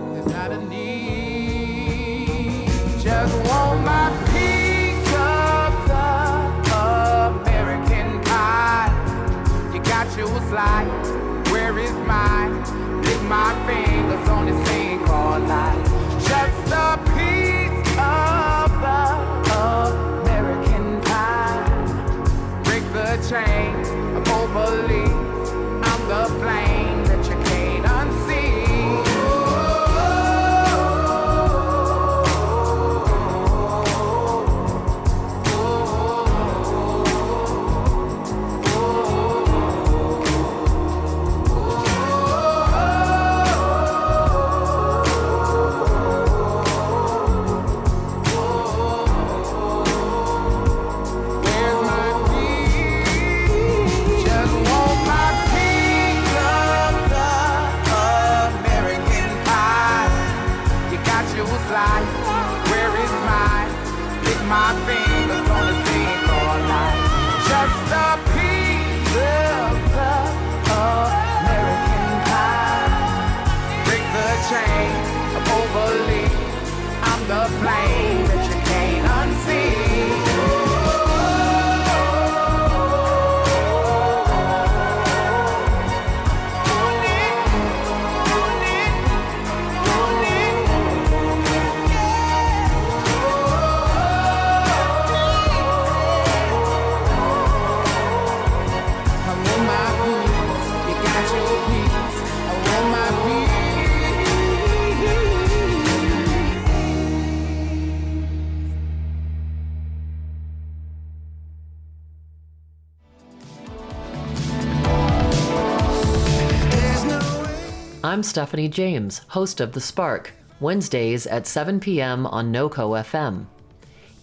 I'm 118.21 118.25
Stephanie 118.25 118.69
James, 118.69 119.21
host 119.29 119.60
of 119.60 119.71
The 119.71 119.81
Spark, 119.81 120.34
Wednesdays 120.60 121.25
at 121.25 121.47
7 121.47 121.79
p.m. 121.79 122.27
on 122.27 122.53
NoCo 122.53 123.01
FM. 123.01 123.47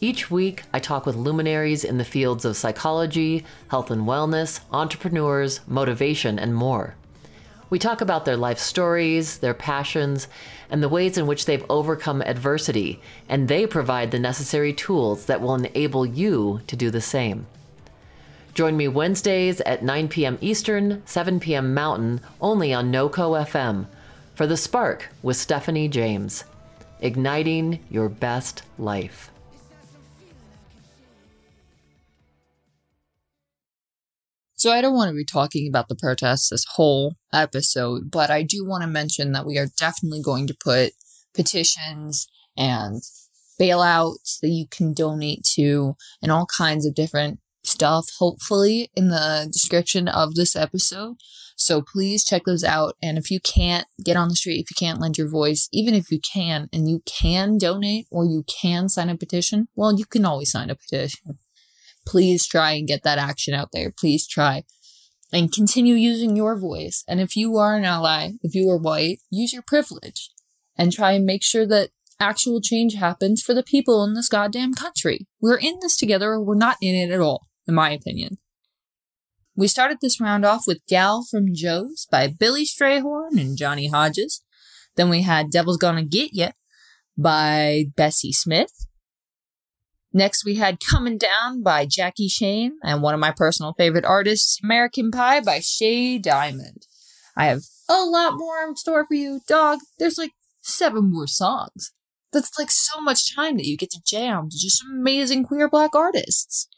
Each 0.01 0.31
week, 0.31 0.63
I 0.73 0.79
talk 0.79 1.05
with 1.05 1.17
luminaries 1.17 1.83
in 1.83 1.99
the 1.99 2.05
fields 2.05 2.45
of 2.45 2.57
psychology, 2.57 3.45
health 3.67 3.91
and 3.91 4.03
wellness, 4.03 4.61
entrepreneurs, 4.71 5.63
motivation, 5.67 6.39
and 6.39 6.55
more. 6.55 6.95
We 7.71 7.81
talk 7.81 8.01
about 8.01 8.25
their 8.25 8.37
life 8.37 8.61
stories, 8.61 9.39
their 9.39 9.53
passions, 9.53 10.29
and 10.71 10.81
the 10.81 10.89
ways 10.89 11.19
in 11.19 11.27
which 11.27 11.47
they've 11.47 11.67
overcome 11.69 12.23
adversity, 12.23 13.03
and 13.29 13.49
they 13.49 13.67
provide 13.67 14.13
the 14.13 14.21
necessary 14.21 14.73
tools 14.73 15.27
that 15.27 15.41
will 15.41 15.57
enable 15.57 16.07
you 16.07 16.61
to 16.69 16.77
do 16.77 16.93
the 16.93 17.01
same. 17.01 17.49
Join 18.59 18.77
me 18.77 18.89
Wednesdays 18.89 19.61
at 19.61 19.85
9 19.85 20.09
p.m. 20.09 20.37
Eastern, 20.41 21.07
7 21.07 21.39
p.m. 21.39 21.75
Mountain, 21.75 22.21
only 22.41 22.75
on 22.75 22.91
NoCo 22.91 23.47
FM 23.47 23.87
for 24.35 24.49
The 24.49 24.57
Spark 24.57 25.11
with 25.23 25.37
Stephanie 25.37 25.87
James. 25.87 26.43
Igniting 26.99 27.79
your 27.89 28.09
best 28.09 28.65
life. 28.77 29.31
So 34.57 34.73
I 34.73 34.81
don't 34.81 34.97
want 34.97 35.11
to 35.11 35.17
be 35.17 35.25
talking 35.25 35.69
about 35.69 35.87
the 35.87 35.95
protests 35.95 36.49
this 36.49 36.65
whole 36.75 37.15
episode, 37.33 38.11
but 38.11 38.29
I 38.29 38.43
do 38.43 38.67
want 38.67 38.83
to 38.83 38.89
mention 38.89 39.31
that 39.35 39.47
we 39.47 39.57
are 39.57 39.69
definitely 39.79 40.21
going 40.21 40.49
to 40.49 40.57
put 40.61 40.95
petitions 41.33 42.27
and 42.57 43.03
bailouts 43.61 44.41
that 44.43 44.49
you 44.49 44.67
can 44.69 44.95
donate 44.95 45.45
to 45.55 45.95
and 46.21 46.33
all 46.33 46.47
kinds 46.59 46.87
of 46.87 46.97
different 46.97 47.39
stuff, 47.79 48.11
hopefully, 48.19 48.91
in 48.95 49.09
the 49.09 49.49
description 49.51 50.09
of 50.09 50.35
this 50.35 50.57
episode. 50.57 51.17
So 51.57 51.83
please 51.83 52.25
check 52.25 52.43
those 52.45 52.63
out. 52.63 52.95
And 53.03 53.19
if 53.19 53.31
you 53.31 53.41
can't 53.41 53.87
get 54.05 54.17
on 54.17 54.29
the 54.29 54.37
street, 54.37 54.61
if 54.61 54.71
you 54.71 54.77
can't 54.79 55.01
lend 55.01 55.19
your 55.19 55.29
voice, 55.29 55.69
even 55.73 55.95
if 55.95 56.11
you 56.11 56.21
can 56.21 56.69
and 56.73 56.89
you 56.89 57.03
can 57.05 57.59
donate 57.59 58.07
or 58.11 58.25
you 58.25 58.45
can 58.45 58.89
sign 58.89 59.09
a 59.09 59.17
petition, 59.17 59.69
well, 59.75 59.97
you 59.97 60.05
can 60.05 60.25
always 60.25 60.51
sign 60.51 60.71
a 60.71 60.77
petition 60.77 61.39
please 62.09 62.47
try 62.47 62.73
and 62.73 62.89
get 62.89 63.03
that 63.03 63.19
action 63.19 63.55
out 63.55 63.69
there. 63.73 63.93
Please 63.97 64.27
try 64.27 64.65
and 65.33 65.53
continue 65.53 65.95
using 65.95 66.35
your 66.35 66.59
voice. 66.59 67.05
And 67.07 67.21
if 67.21 67.37
you 67.37 67.59
are 67.59 67.77
an 67.77 67.85
ally, 67.85 68.31
if 68.43 68.55
you 68.55 68.69
are 68.71 68.79
white, 68.79 69.19
use 69.31 69.53
your 69.53 69.63
privilege 69.63 70.31
and 70.77 70.91
try 70.91 71.13
and 71.13 71.27
make 71.27 71.45
sure 71.45 71.67
that 71.67 71.91
actual 72.19 72.61
change 72.61 72.95
happens 72.95 73.43
for 73.43 73.53
the 73.53 73.63
people 73.63 74.03
in 74.05 74.15
this 74.15 74.29
goddamn 74.29 74.73
country. 74.73 75.27
We're 75.41 75.59
in 75.59 75.79
this 75.83 75.97
together 75.97 76.31
or 76.31 76.43
we're 76.43 76.55
not 76.55 76.79
in 76.81 76.95
it 76.95 77.13
at 77.13 77.21
all, 77.21 77.47
in 77.69 77.75
my 77.75 77.91
opinion. 77.91 78.39
We 79.55 79.69
started 79.69 79.99
this 80.01 80.21
round 80.21 80.45
off 80.45 80.65
with 80.67 80.87
Gal 80.89 81.25
from 81.29 81.53
Joe's 81.53 82.07
by 82.11 82.29
Billy 82.29 82.65
Strayhorn 82.65 83.41
and 83.41 83.59
Johnny 83.59 83.89
Hodges. 83.89 84.43
Then 84.97 85.11
we 85.11 85.23
had 85.23 85.51
Devil's 85.51 85.77
Gonna 85.77 86.05
Get 86.05 86.33
Ya 86.33 86.51
by 87.17 87.87
Bessie 87.97 88.33
Smith. 88.33 88.87
Next, 90.13 90.45
we 90.45 90.55
had 90.55 90.79
Coming 90.81 91.19
Down 91.19 91.63
by 91.63 91.85
Jackie 91.85 92.29
Shane 92.29 92.79
and 92.83 93.03
one 93.03 93.15
of 93.15 93.21
my 93.21 93.33
personal 93.37 93.75
favorite 93.75 94.05
artists, 94.05 94.59
American 94.63 95.11
Pie 95.11 95.41
by 95.41 95.61
Shea 95.61 96.19
Diamond. 96.19 96.87
I 97.37 97.47
have 97.47 97.63
a 97.89 98.05
lot 98.05 98.35
more 98.37 98.63
in 98.63 98.77
store 98.77 99.07
for 99.07 99.15
you, 99.15 99.41
dog. 99.47 99.81
There's 99.99 100.19
like 100.19 100.33
seven 100.63 101.13
more 101.13 101.27
songs. 101.27 101.93
That's 102.33 102.59
like 102.59 102.71
so 102.71 103.01
much 103.01 103.35
time 103.35 103.57
that 103.57 103.67
you 103.67 103.77
get 103.77 103.91
to 103.91 104.03
jam 104.05 104.51
to 104.51 104.57
just 104.57 104.83
amazing 104.85 105.45
queer 105.45 105.69
black 105.69 105.95
artists. 105.95 106.69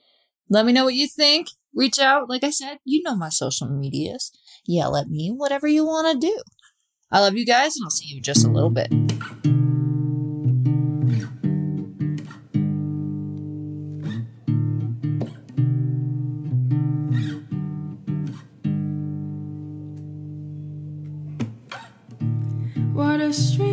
Let 0.53 0.67
me 0.67 0.73
know 0.73 0.85
what 0.85 0.95
you 0.95 1.07
think. 1.07 1.47
Reach 1.73 2.01
out. 2.01 2.29
Like 2.29 2.43
I 2.43 2.51
said, 2.51 2.81
you 2.85 3.03
know 3.05 3.15
my 3.15 3.29
social 3.29 3.69
medias. 3.69 4.33
Yell 4.67 4.97
at 4.97 5.09
me, 5.09 5.31
whatever 5.31 5.69
you 5.69 5.87
want 5.87 6.21
to 6.21 6.27
do. 6.27 6.43
I 7.13 7.21
love 7.21 7.37
you 7.37 7.47
guys, 7.47 7.77
and 7.77 7.85
I'll 7.85 7.91
see 7.91 8.09
you 8.09 8.17
in 8.17 8.23
just 8.25 8.45
a 8.45 8.51
little 8.51 8.69
bit. 8.69 8.93
What 22.93 23.21
a 23.21 23.33
strange 23.33 23.70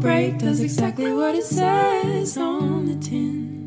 break 0.00 0.38
does 0.38 0.60
exactly 0.60 1.12
what 1.12 1.34
it 1.34 1.44
says 1.44 2.36
on 2.36 2.86
the 2.86 2.96
tin. 2.96 3.61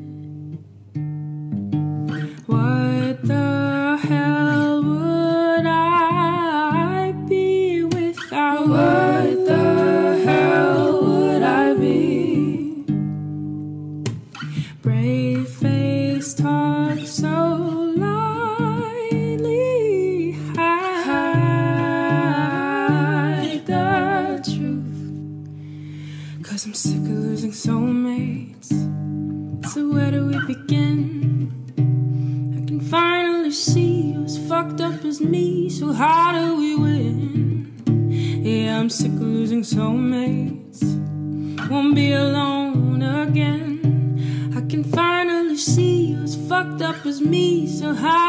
How 35.96 36.34
do 36.34 36.58
we 36.58 36.76
win? 36.76 38.42
Yeah, 38.44 38.80
I'm 38.80 38.90
sick 38.90 39.14
of 39.14 39.22
losing 39.22 39.62
soulmates. 39.64 40.82
Won't 41.70 41.96
be 41.96 42.12
alone 42.12 43.02
again. 43.02 44.54
I 44.56 44.62
can 44.70 44.84
finally 44.84 45.58
see 45.58 46.08
you 46.08 46.24
as 46.24 46.36
fucked 46.48 46.82
up 46.82 47.06
as 47.06 47.22
me. 47.22 47.68
So 47.68 47.94
how 47.94 48.25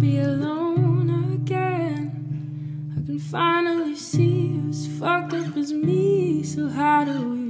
be 0.00 0.18
alone 0.18 1.34
again. 1.34 2.92
I 2.92 3.06
can 3.06 3.18
finally 3.18 3.96
see 3.96 4.48
who's 4.48 4.86
fucked 4.98 5.32
up 5.32 5.56
as 5.56 5.72
me, 5.72 6.42
so 6.42 6.68
how 6.68 7.04
do 7.04 7.28
we? 7.30 7.45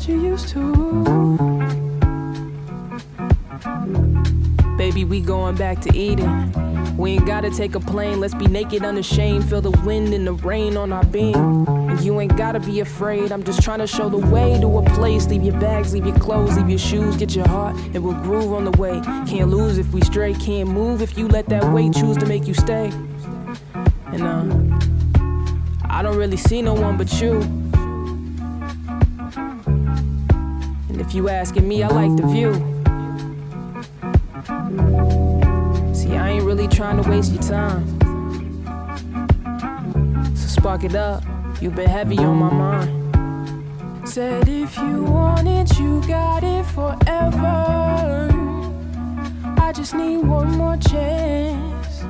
That 0.00 0.08
you 0.08 0.20
used 0.20 0.48
to. 0.48 1.36
Baby, 4.76 5.04
we 5.04 5.20
going 5.20 5.56
back 5.56 5.80
to 5.82 5.94
Eden. 5.96 6.96
We 6.96 7.12
ain't 7.12 7.26
gotta 7.26 7.50
take 7.50 7.74
a 7.74 7.80
plane, 7.80 8.20
let's 8.20 8.34
be 8.34 8.46
naked 8.46 8.84
unashamed. 8.84 9.48
Feel 9.48 9.60
the 9.60 9.70
wind 9.84 10.12
and 10.14 10.26
the 10.26 10.32
rain 10.32 10.76
on 10.76 10.92
our 10.92 11.04
being. 11.04 11.34
And 11.66 12.00
you 12.00 12.20
ain't 12.20 12.36
gotta 12.36 12.60
be 12.60 12.80
afraid, 12.80 13.32
I'm 13.32 13.42
just 13.42 13.62
trying 13.62 13.80
to 13.80 13.86
show 13.86 14.08
the 14.08 14.18
way 14.18 14.58
to 14.60 14.78
a 14.78 14.82
place. 14.90 15.26
Leave 15.26 15.42
your 15.42 15.58
bags, 15.58 15.92
leave 15.92 16.06
your 16.06 16.18
clothes, 16.18 16.56
leave 16.56 16.68
your 16.68 16.78
shoes, 16.78 17.16
get 17.16 17.34
your 17.34 17.48
heart, 17.48 17.76
and 17.94 18.02
we'll 18.02 18.14
groove 18.14 18.52
on 18.52 18.64
the 18.64 18.72
way. 18.72 19.00
Can't 19.26 19.50
lose 19.50 19.78
if 19.78 19.92
we 19.92 20.00
stray, 20.02 20.34
can't 20.34 20.68
move 20.68 21.02
if 21.02 21.18
you 21.18 21.28
let 21.28 21.46
that 21.48 21.64
weight 21.72 21.94
choose 21.94 22.16
to 22.18 22.26
make 22.26 22.46
you 22.46 22.54
stay. 22.54 22.90
And 24.06 24.22
uh, 24.22 24.44
I 25.84 26.02
don't 26.02 26.16
really 26.16 26.38
see 26.38 26.62
no 26.62 26.74
one 26.74 26.96
but 26.96 27.20
you. 27.20 27.59
If 31.00 31.14
you 31.14 31.30
asking 31.30 31.66
me, 31.66 31.82
I 31.82 31.88
like 31.88 32.14
the 32.14 32.26
view. 32.26 32.52
See, 35.94 36.14
I 36.14 36.30
ain't 36.30 36.44
really 36.44 36.68
trying 36.68 37.02
to 37.02 37.08
waste 37.08 37.32
your 37.32 37.42
time. 37.42 37.86
So 40.36 40.46
spark 40.46 40.84
it 40.84 40.94
up, 40.94 41.24
you've 41.60 41.74
been 41.74 41.88
heavy 41.88 42.18
on 42.18 42.36
my 42.36 42.52
mind. 42.52 44.08
Said 44.08 44.46
if 44.46 44.76
you 44.76 45.04
want 45.04 45.48
it, 45.48 45.78
you 45.78 46.02
got 46.06 46.44
it 46.44 46.64
forever. 46.66 48.28
I 49.58 49.72
just 49.74 49.94
need 49.94 50.18
one 50.18 50.50
more 50.52 50.76
chance. 50.76 52.04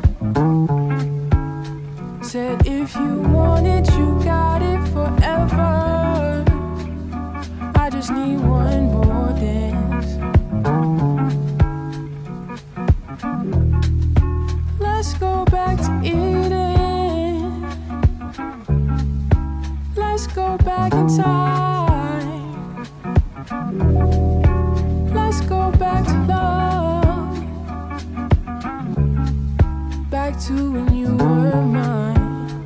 Said 2.26 2.66
if 2.66 2.95
you 2.97 3.20
want 3.20 3.66
it, 3.66 3.88
you 3.97 4.20
got 4.24 4.62
it 4.62 4.84
forever. 4.88 5.80
Just 8.01 8.12
need 8.12 8.40
one 8.40 8.84
more 8.92 9.32
dance. 9.34 10.16
Let's 14.78 15.12
go 15.18 15.44
back 15.44 15.76
to 15.76 16.01
Eden. 16.03 17.61
Let's 19.94 20.26
go 20.28 20.57
back 20.57 20.94
in 20.94 21.09
time. 21.14 22.55
Let's 25.12 25.42
go 25.42 25.70
back 25.72 26.07
to 26.07 26.14
love. 26.24 27.36
Back 30.11 30.40
to 30.46 30.72
when 30.72 30.94
you 30.94 31.16
were 31.16 31.66
mine. 31.66 32.64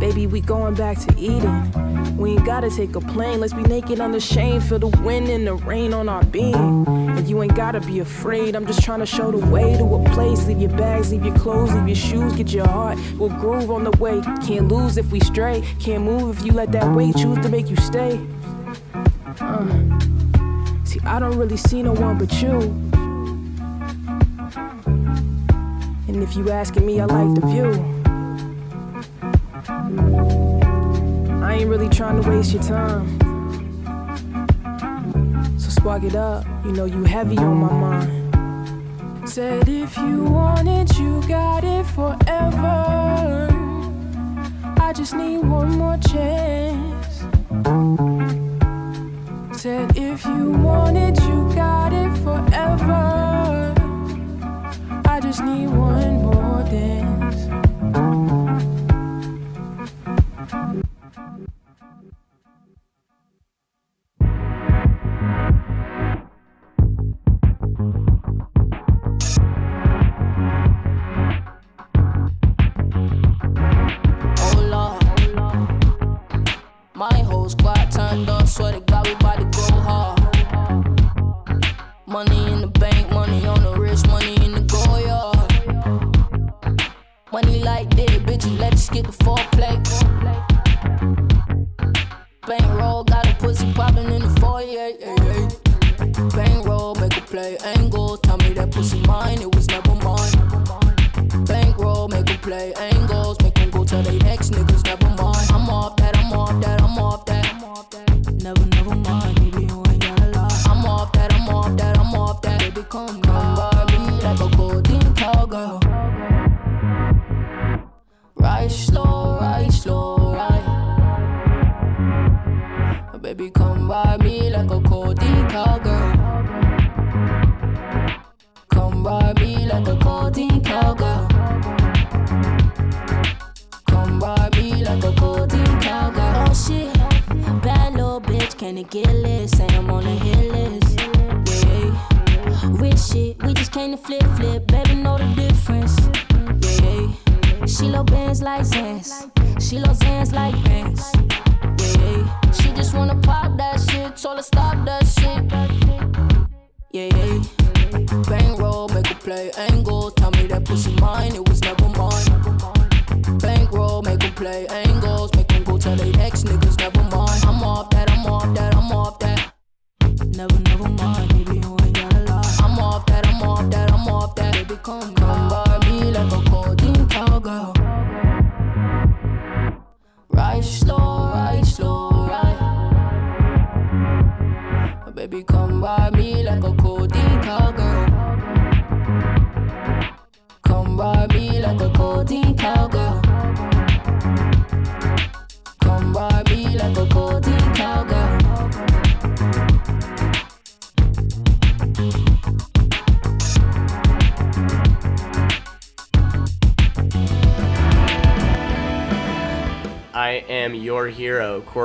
Baby, 0.00 0.26
we 0.26 0.40
going 0.40 0.74
back 0.74 0.98
to 0.98 1.14
Eden. 1.16 1.95
We 2.16 2.30
ain't 2.32 2.46
gotta 2.46 2.70
take 2.70 2.96
a 2.96 3.00
plane. 3.00 3.40
Let's 3.40 3.52
be 3.52 3.62
naked 3.62 4.00
unashamed. 4.00 4.64
Feel 4.64 4.78
the 4.78 4.88
wind 5.02 5.28
and 5.28 5.46
the 5.46 5.54
rain 5.54 5.92
on 5.92 6.08
our 6.08 6.24
being. 6.24 6.86
And 6.86 7.28
you 7.28 7.42
ain't 7.42 7.54
gotta 7.54 7.80
be 7.80 7.98
afraid. 8.00 8.56
I'm 8.56 8.66
just 8.66 8.82
trying 8.82 9.00
to 9.00 9.06
show 9.06 9.30
the 9.30 9.44
way 9.46 9.76
to 9.76 9.84
a 9.84 10.04
place. 10.10 10.46
Leave 10.46 10.60
your 10.60 10.70
bags, 10.70 11.12
leave 11.12 11.26
your 11.26 11.36
clothes, 11.36 11.74
leave 11.74 11.88
your 11.88 11.96
shoes, 11.96 12.32
get 12.32 12.52
your 12.52 12.66
heart. 12.66 12.98
We'll 13.18 13.28
groove 13.28 13.70
on 13.70 13.84
the 13.84 13.90
way. 13.98 14.22
Can't 14.46 14.68
lose 14.68 14.96
if 14.96 15.12
we 15.12 15.20
stray. 15.20 15.62
Can't 15.78 16.04
move 16.04 16.38
if 16.38 16.46
you 16.46 16.52
let 16.52 16.72
that 16.72 16.94
weight 16.94 17.16
choose 17.16 17.38
to 17.40 17.50
make 17.50 17.68
you 17.68 17.76
stay. 17.76 18.18
Uh. 19.38 19.98
See, 20.84 21.00
I 21.04 21.18
don't 21.18 21.36
really 21.36 21.58
see 21.58 21.82
no 21.82 21.92
one 21.92 22.16
but 22.16 22.32
you. 22.40 22.60
And 26.08 26.22
if 26.22 26.34
you 26.34 26.50
asking 26.50 26.86
me, 26.86 27.00
I 27.00 27.04
like 27.04 27.38
the 27.38 27.46
view. 27.46 27.95
Ain't 31.56 31.70
really 31.70 31.88
trying 31.88 32.20
to 32.22 32.28
waste 32.28 32.52
your 32.52 32.62
time. 32.62 33.18
So 35.58 35.70
spark 35.70 36.02
it 36.02 36.14
up, 36.14 36.44
you 36.66 36.72
know 36.72 36.84
you 36.84 37.02
heavy 37.04 37.38
on 37.38 37.56
my 37.56 37.72
mind. 37.72 39.26
Said 39.26 39.66
if 39.66 39.96
you 39.96 40.24
want 40.24 40.68
it, 40.68 40.98
you 40.98 41.22
got 41.26 41.64
it 41.64 41.86
forever. 41.86 43.48
I 44.78 44.92
just 44.94 45.14
need 45.14 45.38
one 45.38 45.70
more 45.78 45.96
chance. 45.96 47.24
Said 49.58 49.96
if 49.96 50.26
you 50.26 50.50
want 50.50 50.98
it, 50.98 51.18
you 51.22 51.50
got 51.54 51.94
it 51.94 52.12
forever. 52.18 53.72
I 55.06 55.20
just 55.22 55.42
need 55.42 55.68
one 55.68 56.22
more 56.22 56.62
dance. 56.64 57.25
Right 118.66 118.95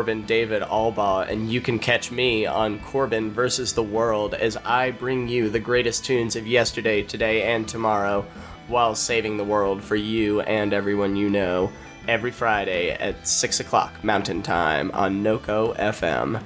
Corbin 0.01 0.25
David 0.25 0.63
Albaugh, 0.63 1.29
and 1.29 1.51
you 1.51 1.61
can 1.61 1.77
catch 1.77 2.09
me 2.09 2.47
on 2.47 2.79
Corbin 2.79 3.29
versus 3.29 3.71
the 3.71 3.83
World 3.83 4.33
as 4.33 4.57
I 4.57 4.89
bring 4.89 5.27
you 5.27 5.47
the 5.47 5.59
greatest 5.59 6.03
tunes 6.03 6.35
of 6.35 6.47
yesterday, 6.47 7.03
today, 7.03 7.43
and 7.43 7.67
tomorrow 7.67 8.25
while 8.67 8.95
saving 8.95 9.37
the 9.37 9.43
world 9.43 9.83
for 9.83 9.95
you 9.95 10.41
and 10.41 10.73
everyone 10.73 11.15
you 11.15 11.29
know 11.29 11.71
every 12.07 12.31
Friday 12.31 12.89
at 12.89 13.27
6 13.27 13.59
o'clock 13.59 14.03
Mountain 14.03 14.41
Time 14.41 14.89
on 14.95 15.21
NOCO 15.21 15.77
FM. 15.77 16.41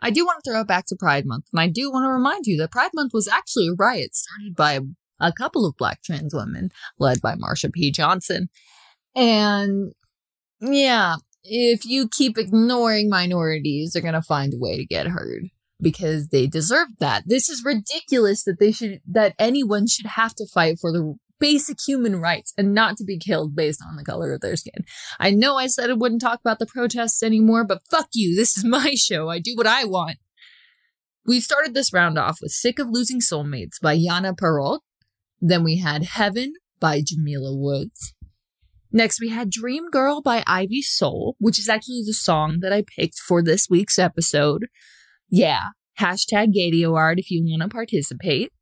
I 0.00 0.10
do 0.10 0.24
want 0.24 0.44
to 0.44 0.48
throw 0.52 0.60
it 0.60 0.68
back 0.68 0.86
to 0.86 0.96
Pride 0.96 1.26
Month, 1.26 1.46
and 1.52 1.60
I 1.60 1.66
do 1.66 1.90
want 1.90 2.04
to 2.04 2.12
remind 2.12 2.46
you 2.46 2.56
that 2.58 2.70
Pride 2.70 2.92
Month 2.94 3.12
was 3.12 3.26
actually 3.26 3.66
a 3.66 3.74
riot 3.74 4.14
started 4.14 4.54
by 4.54 4.74
a, 4.74 4.82
a 5.18 5.32
couple 5.32 5.66
of 5.66 5.76
black 5.76 6.04
trans 6.04 6.32
women, 6.32 6.70
led 7.00 7.20
by 7.20 7.34
Marsha 7.34 7.72
P. 7.72 7.90
Johnson. 7.90 8.48
And 9.16 9.92
yeah, 10.60 11.16
if 11.44 11.84
you 11.84 12.08
keep 12.08 12.38
ignoring 12.38 13.08
minorities, 13.08 13.92
they're 13.92 14.02
gonna 14.02 14.22
find 14.22 14.54
a 14.54 14.58
way 14.58 14.76
to 14.76 14.84
get 14.84 15.08
heard 15.08 15.48
because 15.80 16.28
they 16.28 16.46
deserve 16.46 16.88
that. 16.98 17.24
This 17.26 17.48
is 17.48 17.64
ridiculous 17.64 18.44
that 18.44 18.58
they 18.60 18.72
should 18.72 19.00
that 19.10 19.34
anyone 19.38 19.86
should 19.86 20.06
have 20.06 20.34
to 20.36 20.46
fight 20.46 20.78
for 20.78 20.92
the 20.92 21.14
basic 21.38 21.78
human 21.80 22.20
rights 22.20 22.52
and 22.56 22.74
not 22.74 22.96
to 22.98 23.04
be 23.04 23.18
killed 23.18 23.56
based 23.56 23.82
on 23.86 23.96
the 23.96 24.04
color 24.04 24.32
of 24.32 24.42
their 24.42 24.56
skin. 24.56 24.84
I 25.18 25.30
know 25.30 25.56
I 25.56 25.66
said 25.66 25.90
I 25.90 25.94
wouldn't 25.94 26.20
talk 26.20 26.38
about 26.40 26.58
the 26.58 26.66
protests 26.66 27.22
anymore, 27.22 27.64
but 27.64 27.82
fuck 27.90 28.08
you. 28.12 28.36
This 28.40 28.56
is 28.56 28.64
my 28.64 28.94
show. 28.94 29.28
I 29.28 29.38
do 29.38 29.54
what 29.56 29.66
I 29.66 29.84
want. 29.84 30.18
We've 31.26 31.42
started 31.42 31.74
this 31.74 31.92
round 31.92 32.18
off 32.18 32.38
with 32.40 32.52
Sick 32.52 32.78
of 32.78 32.88
Losing 32.90 33.20
Soulmates 33.20 33.80
by 33.80 33.96
Yana 33.96 34.36
Perrault. 34.36 34.82
Then 35.40 35.64
we 35.64 35.78
had 35.78 36.04
Heaven 36.04 36.54
by 36.78 37.02
Jamila 37.04 37.56
Woods. 37.56 38.14
Next, 38.92 39.20
we 39.20 39.28
had 39.28 39.50
Dream 39.50 39.88
Girl 39.90 40.20
by 40.20 40.42
Ivy 40.46 40.82
Sole, 40.82 41.36
which 41.38 41.58
is 41.58 41.68
actually 41.68 42.02
the 42.04 42.12
song 42.12 42.58
that 42.60 42.72
I 42.72 42.82
picked 42.82 43.18
for 43.20 43.42
this 43.42 43.68
week's 43.70 43.98
episode. 43.98 44.66
Yeah, 45.28 45.68
hashtag 46.00 46.54
Gaydio 46.56 46.96
Art 46.96 47.18
if 47.18 47.30
you 47.30 47.44
want 47.44 47.62
to 47.62 47.68
participate. 47.68 48.52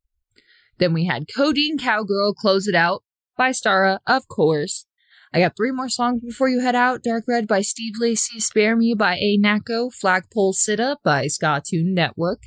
Then 0.77 0.93
we 0.93 1.05
had 1.05 1.25
Codeine 1.35 1.79
Cowgirl 1.79 2.35
Close 2.35 2.67
It 2.67 2.75
Out 2.75 3.03
by 3.37 3.49
Stara, 3.49 3.99
of 4.05 4.27
course. 4.27 4.85
I 5.33 5.39
got 5.39 5.55
three 5.55 5.71
more 5.71 5.89
songs 5.89 6.21
before 6.23 6.49
you 6.49 6.59
head 6.61 6.75
out. 6.75 7.03
Dark 7.03 7.25
Red 7.27 7.47
by 7.47 7.61
Steve 7.61 7.93
Lacy, 7.99 8.39
Spare 8.39 8.75
Me 8.75 8.93
by 8.93 9.15
A 9.15 9.37
Naco, 9.37 9.91
Flagpole 9.91 10.53
Sit 10.53 10.79
Up 10.79 10.99
by 11.03 11.27
Tune 11.63 11.93
Network. 11.93 12.43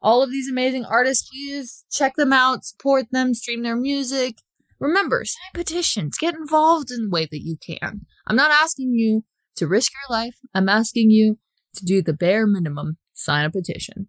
All 0.00 0.22
of 0.22 0.30
these 0.30 0.50
amazing 0.50 0.84
artists, 0.84 1.28
please 1.28 1.84
check 1.90 2.16
them 2.16 2.32
out, 2.32 2.64
support 2.64 3.06
them, 3.10 3.32
stream 3.34 3.62
their 3.62 3.76
music. 3.76 4.36
Remember, 4.84 5.24
sign 5.24 5.50
petitions, 5.54 6.18
get 6.18 6.34
involved 6.34 6.90
in 6.90 7.04
the 7.04 7.08
way 7.10 7.24
that 7.24 7.40
you 7.40 7.56
can. 7.56 8.02
I'm 8.26 8.36
not 8.36 8.50
asking 8.50 8.92
you 8.92 9.22
to 9.56 9.66
risk 9.66 9.90
your 9.94 10.14
life, 10.14 10.34
I'm 10.54 10.68
asking 10.68 11.10
you 11.10 11.38
to 11.76 11.86
do 11.86 12.02
the 12.02 12.12
bare 12.12 12.46
minimum 12.46 12.98
sign 13.14 13.46
a 13.46 13.50
petition. 13.50 14.08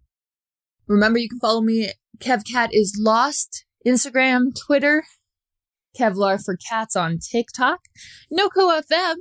Remember, 0.86 1.18
you 1.18 1.30
can 1.30 1.40
follow 1.40 1.62
me. 1.62 1.92
KevCat 2.18 2.68
is 2.72 3.00
lost. 3.02 3.64
Instagram, 3.86 4.54
Twitter. 4.66 5.04
Kevlar 5.98 6.44
for 6.44 6.58
cats 6.68 6.94
on 6.94 7.20
TikTok. 7.20 7.78
NoCo 8.30 8.82
FM 8.82 9.14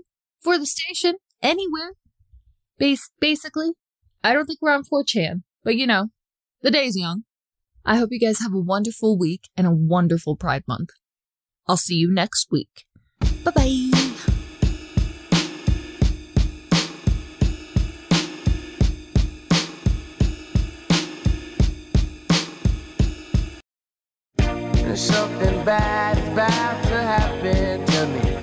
for 0.44 0.58
the 0.58 0.66
station. 0.66 1.16
Anywhere. 1.42 1.94
Base, 2.78 3.10
basically. 3.22 3.72
I 4.22 4.34
don't 4.34 4.46
think 4.46 4.60
we're 4.62 4.74
on 4.74 4.84
4chan, 4.84 5.44
but 5.64 5.78
you 5.78 5.88
know, 5.88 6.10
the 6.64 6.72
day's 6.72 6.98
young. 6.98 7.24
I 7.86 7.96
hope 7.96 8.10
you 8.12 8.20
guys 8.20 8.40
have 8.40 8.54
a 8.54 8.60
wonderful 8.60 9.18
week 9.18 9.48
and 9.56 9.66
a 9.66 9.72
wonderful 9.72 10.36
Pride 10.36 10.64
Month. 10.68 10.90
I'll 11.68 11.78
see 11.78 11.96
you 11.96 12.12
next 12.12 12.52
week. 12.52 12.86
Bye 13.44 13.52
bye. 13.52 13.92
Something 24.96 25.66
bad 25.66 26.18
is 26.18 26.28
about 26.30 26.84
to 26.84 27.02
happen 27.02 27.86
to 27.86 28.08
me. 28.16 28.38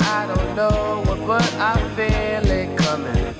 I 0.00 0.26
don't 0.26 0.54
know 0.54 1.02
what, 1.06 1.26
but 1.26 1.54
I 1.54 1.76
feel 1.96 2.50
it 2.50 2.76
coming. 2.76 3.34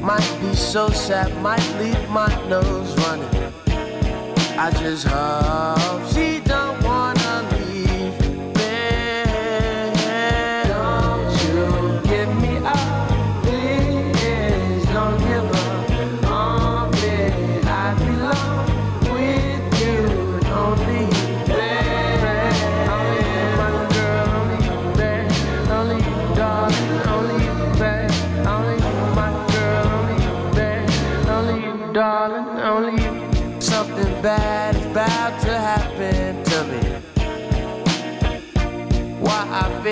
Might 0.00 0.38
be 0.40 0.54
so 0.54 0.88
sad, 0.88 1.36
might 1.42 1.68
leave 1.78 2.08
my 2.08 2.28
nose 2.48 2.96
running. 3.04 3.37
I 4.60 4.70
just 4.72 5.06
hope 5.06 6.17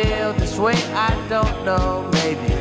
feel 0.02 0.32
this 0.34 0.58
way, 0.58 0.74
I 0.92 1.10
don't 1.28 1.64
know, 1.64 2.08
maybe. 2.12 2.52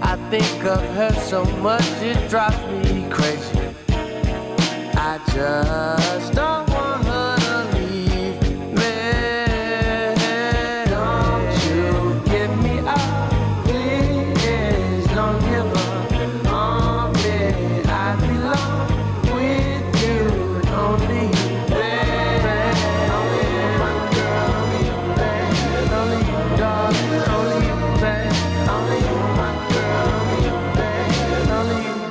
I 0.00 0.16
think 0.30 0.64
of 0.64 0.80
her 0.98 1.12
so 1.28 1.44
much, 1.60 1.86
it 2.00 2.30
drives 2.30 2.62
me 2.70 3.06
crazy. 3.10 3.60
I 4.96 5.20
just 5.34 6.32
don't 6.32 6.63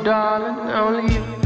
darling. 0.03 0.69
Only 0.69 1.13
you. 1.13 1.42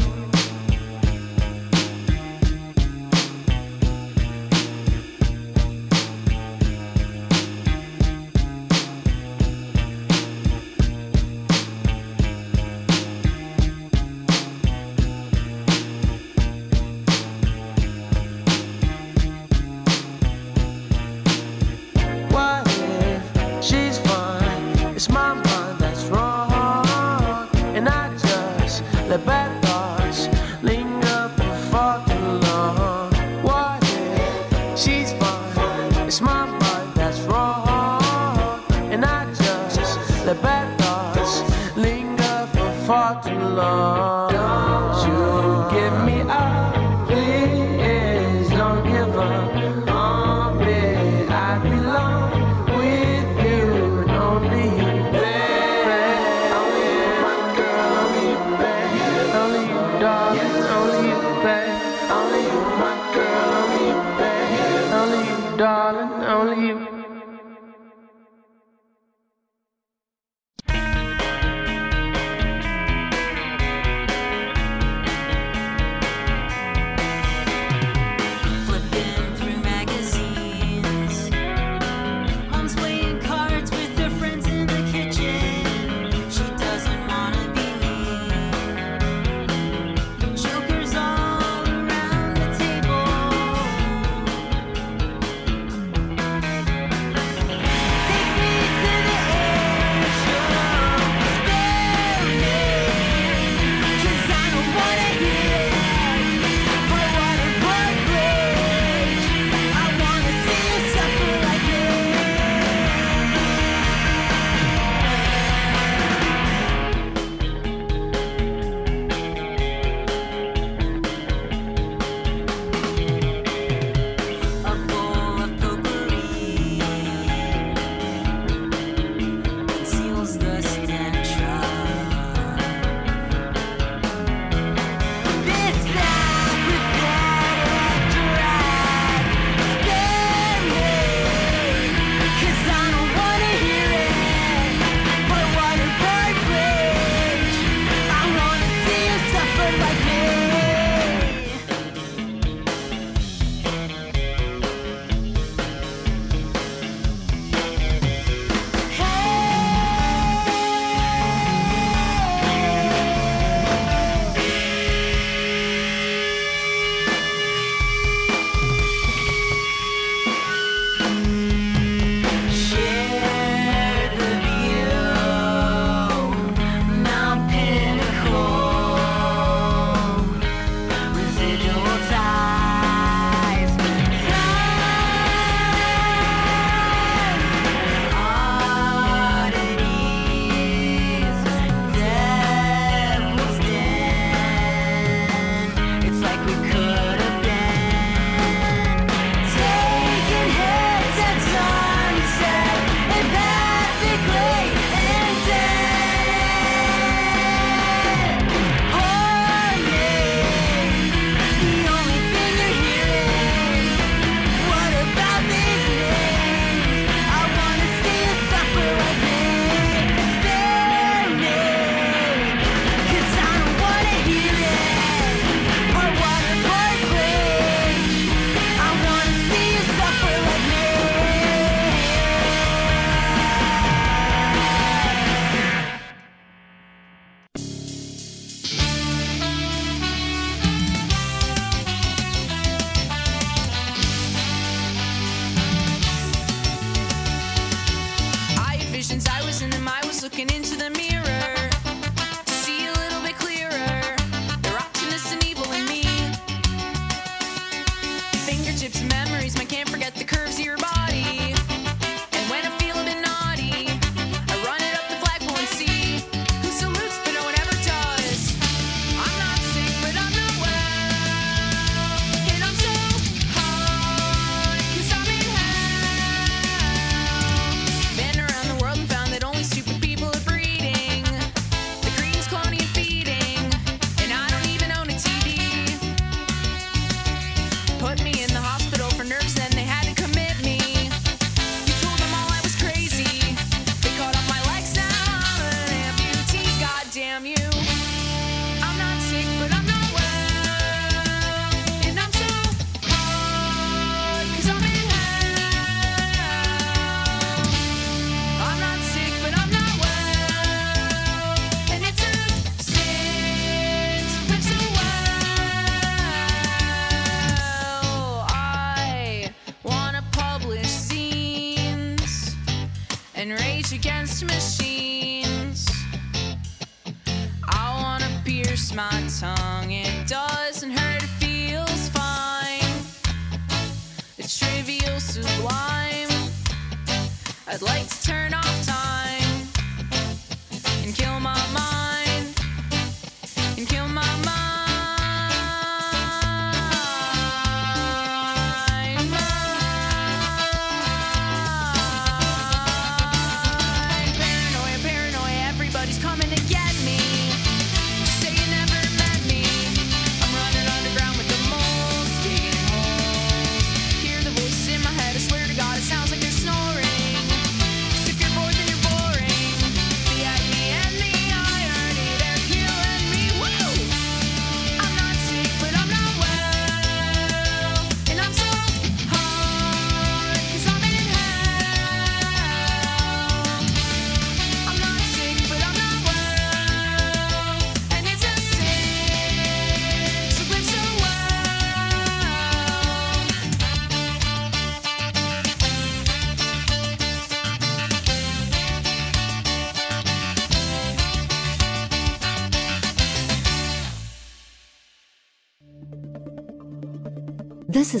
Against 323.98 324.44
machines. 324.44 324.87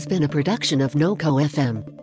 Been 0.08 0.22
a 0.22 0.28
production 0.28 0.80
of 0.80 0.92
NoCo 0.92 1.44
FM. 1.44 1.97